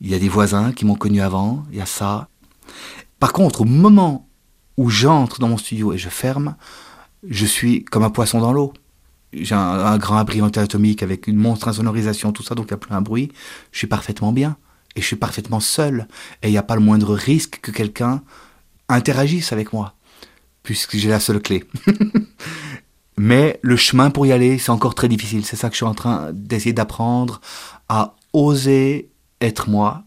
Il 0.00 0.10
y 0.10 0.14
a 0.14 0.18
des 0.18 0.28
voisins 0.28 0.72
qui 0.72 0.84
m'ont 0.84 0.96
connu 0.96 1.20
avant, 1.20 1.64
il 1.70 1.78
y 1.78 1.80
a 1.80 1.86
ça. 1.86 2.28
Par 3.20 3.32
contre, 3.32 3.62
au 3.62 3.64
moment 3.64 4.28
où 4.76 4.90
j'entre 4.90 5.38
dans 5.38 5.48
mon 5.48 5.56
studio 5.56 5.92
et 5.92 5.98
je 5.98 6.08
ferme, 6.08 6.56
je 7.26 7.46
suis 7.46 7.84
comme 7.84 8.02
un 8.02 8.10
poisson 8.10 8.40
dans 8.40 8.52
l'eau. 8.52 8.72
J'ai 9.42 9.54
un, 9.54 9.98
grand 9.98 10.16
abri 10.16 10.40
anti-atomique 10.40 11.02
avec 11.02 11.26
une 11.26 11.36
monstre 11.36 11.68
insonorisation, 11.68 12.32
tout 12.32 12.42
ça, 12.42 12.54
donc 12.54 12.66
il 12.66 12.72
n'y 12.72 12.74
a 12.74 12.78
plus 12.78 12.94
un 12.94 13.02
bruit. 13.02 13.32
Je 13.72 13.78
suis 13.78 13.86
parfaitement 13.86 14.32
bien. 14.32 14.56
Et 14.94 15.02
je 15.02 15.06
suis 15.06 15.16
parfaitement 15.16 15.60
seul. 15.60 16.08
Et 16.42 16.48
il 16.48 16.50
n'y 16.52 16.58
a 16.58 16.62
pas 16.62 16.74
le 16.74 16.80
moindre 16.80 17.14
risque 17.14 17.60
que 17.60 17.70
quelqu'un 17.70 18.22
interagissent 18.88 19.52
avec 19.52 19.72
moi, 19.72 19.94
puisque 20.62 20.96
j'ai 20.96 21.08
la 21.08 21.20
seule 21.20 21.40
clé. 21.40 21.64
Mais 23.18 23.58
le 23.62 23.76
chemin 23.76 24.10
pour 24.10 24.26
y 24.26 24.32
aller, 24.32 24.58
c'est 24.58 24.70
encore 24.70 24.94
très 24.94 25.08
difficile. 25.08 25.44
C'est 25.44 25.56
ça 25.56 25.68
que 25.68 25.74
je 25.74 25.78
suis 25.78 25.86
en 25.86 25.94
train 25.94 26.30
d'essayer 26.32 26.72
d'apprendre, 26.72 27.40
à 27.88 28.14
oser 28.32 29.10
être 29.40 29.68
moi, 29.68 30.04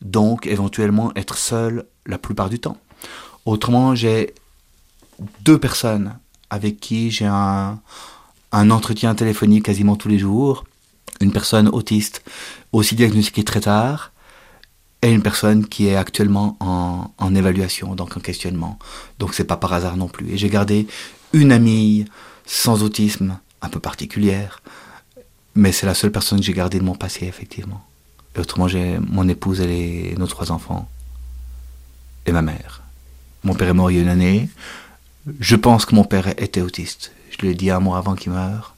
donc 0.00 0.46
éventuellement 0.46 1.12
être 1.14 1.36
seul 1.36 1.84
la 2.06 2.18
plupart 2.18 2.50
du 2.50 2.58
temps. 2.58 2.76
Autrement, 3.46 3.94
j'ai 3.94 4.34
deux 5.40 5.58
personnes 5.58 6.18
avec 6.50 6.80
qui 6.80 7.10
j'ai 7.10 7.26
un, 7.26 7.80
un 8.52 8.70
entretien 8.70 9.14
téléphonique 9.14 9.64
quasiment 9.64 9.96
tous 9.96 10.08
les 10.08 10.18
jours. 10.18 10.64
Une 11.20 11.32
personne 11.32 11.68
autiste, 11.68 12.22
aussi 12.72 12.94
diagnostiquée 12.94 13.44
très 13.44 13.60
tard, 13.60 14.12
et 15.02 15.10
une 15.10 15.22
personne 15.22 15.66
qui 15.66 15.88
est 15.88 15.96
actuellement 15.96 16.56
en, 16.60 17.34
évaluation, 17.34 17.94
donc 17.94 18.16
en 18.16 18.20
questionnement. 18.20 18.78
Donc 19.18 19.34
c'est 19.34 19.44
pas 19.44 19.56
par 19.56 19.72
hasard 19.72 19.96
non 19.96 20.08
plus. 20.08 20.32
Et 20.32 20.38
j'ai 20.38 20.48
gardé 20.48 20.86
une 21.32 21.52
amie 21.52 22.04
sans 22.46 22.82
autisme, 22.82 23.38
un 23.62 23.68
peu 23.68 23.80
particulière, 23.80 24.62
mais 25.54 25.72
c'est 25.72 25.86
la 25.86 25.94
seule 25.94 26.12
personne 26.12 26.38
que 26.38 26.44
j'ai 26.44 26.52
gardée 26.52 26.78
de 26.78 26.84
mon 26.84 26.94
passé, 26.94 27.26
effectivement. 27.26 27.84
Et 28.36 28.40
autrement, 28.40 28.68
j'ai 28.68 28.98
mon 28.98 29.28
épouse 29.28 29.60
et 29.60 30.14
nos 30.18 30.26
trois 30.26 30.50
enfants, 30.52 30.88
et 32.26 32.32
ma 32.32 32.42
mère. 32.42 32.82
Mon 33.44 33.54
père 33.54 33.68
est 33.68 33.74
mort 33.74 33.90
il 33.90 33.96
y 33.96 33.98
a 33.98 34.02
une 34.02 34.08
année. 34.08 34.48
Je 35.38 35.56
pense 35.56 35.84
que 35.86 35.94
mon 35.94 36.04
père 36.04 36.28
était 36.28 36.62
autiste. 36.62 37.12
Je 37.30 37.38
lui 37.38 37.50
ai 37.50 37.54
dit 37.54 37.70
un 37.70 37.80
mois 37.80 37.98
avant 37.98 38.14
qu'il 38.14 38.32
meure. 38.32 38.74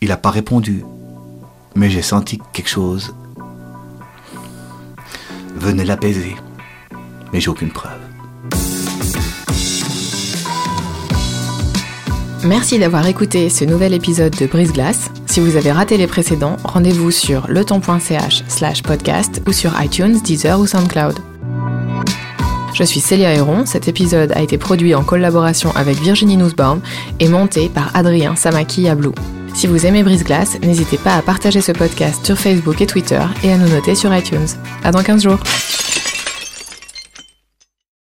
Il 0.00 0.08
n'a 0.08 0.16
pas 0.16 0.30
répondu, 0.30 0.84
mais 1.74 1.90
j'ai 1.90 2.02
senti 2.02 2.40
quelque 2.52 2.68
chose 2.68 3.14
venait 5.56 5.84
l'apaiser. 5.84 6.36
Mais 7.32 7.40
j'ai 7.40 7.48
aucune 7.48 7.70
preuve. 7.70 7.98
Merci 12.44 12.78
d'avoir 12.80 13.06
écouté 13.06 13.48
ce 13.48 13.64
nouvel 13.64 13.94
épisode 13.94 14.34
de 14.36 14.46
Brise 14.46 14.72
Glace. 14.72 15.10
Si 15.26 15.38
vous 15.38 15.56
avez 15.56 15.70
raté 15.70 15.96
les 15.96 16.08
précédents, 16.08 16.56
rendez-vous 16.64 17.12
sur 17.12 17.46
leton.ch 17.48 18.42
slash 18.48 18.82
podcast 18.82 19.40
ou 19.46 19.52
sur 19.52 19.80
iTunes, 19.80 20.20
Deezer 20.20 20.58
ou 20.58 20.66
SoundCloud. 20.66 21.31
Je 22.74 22.84
suis 22.84 23.00
Célia 23.00 23.34
Héron, 23.34 23.66
cet 23.66 23.86
épisode 23.86 24.32
a 24.32 24.40
été 24.40 24.56
produit 24.56 24.94
en 24.94 25.02
collaboration 25.02 25.72
avec 25.76 26.00
Virginie 26.00 26.36
Nussbaum 26.36 26.80
et 27.20 27.28
monté 27.28 27.68
par 27.68 27.94
Adrien 27.94 28.34
Samaki 28.34 28.88
Ablou. 28.88 29.14
Si 29.54 29.66
vous 29.66 29.84
aimez 29.84 30.02
Brise 30.02 30.24
Glace, 30.24 30.58
n'hésitez 30.62 30.96
pas 30.96 31.14
à 31.14 31.22
partager 31.22 31.60
ce 31.60 31.72
podcast 31.72 32.24
sur 32.24 32.38
Facebook 32.38 32.80
et 32.80 32.86
Twitter 32.86 33.20
et 33.44 33.52
à 33.52 33.58
nous 33.58 33.68
noter 33.68 33.94
sur 33.94 34.14
iTunes. 34.16 34.46
À 34.82 34.90
dans 34.90 35.02
15 35.02 35.22
jours. 35.22 35.38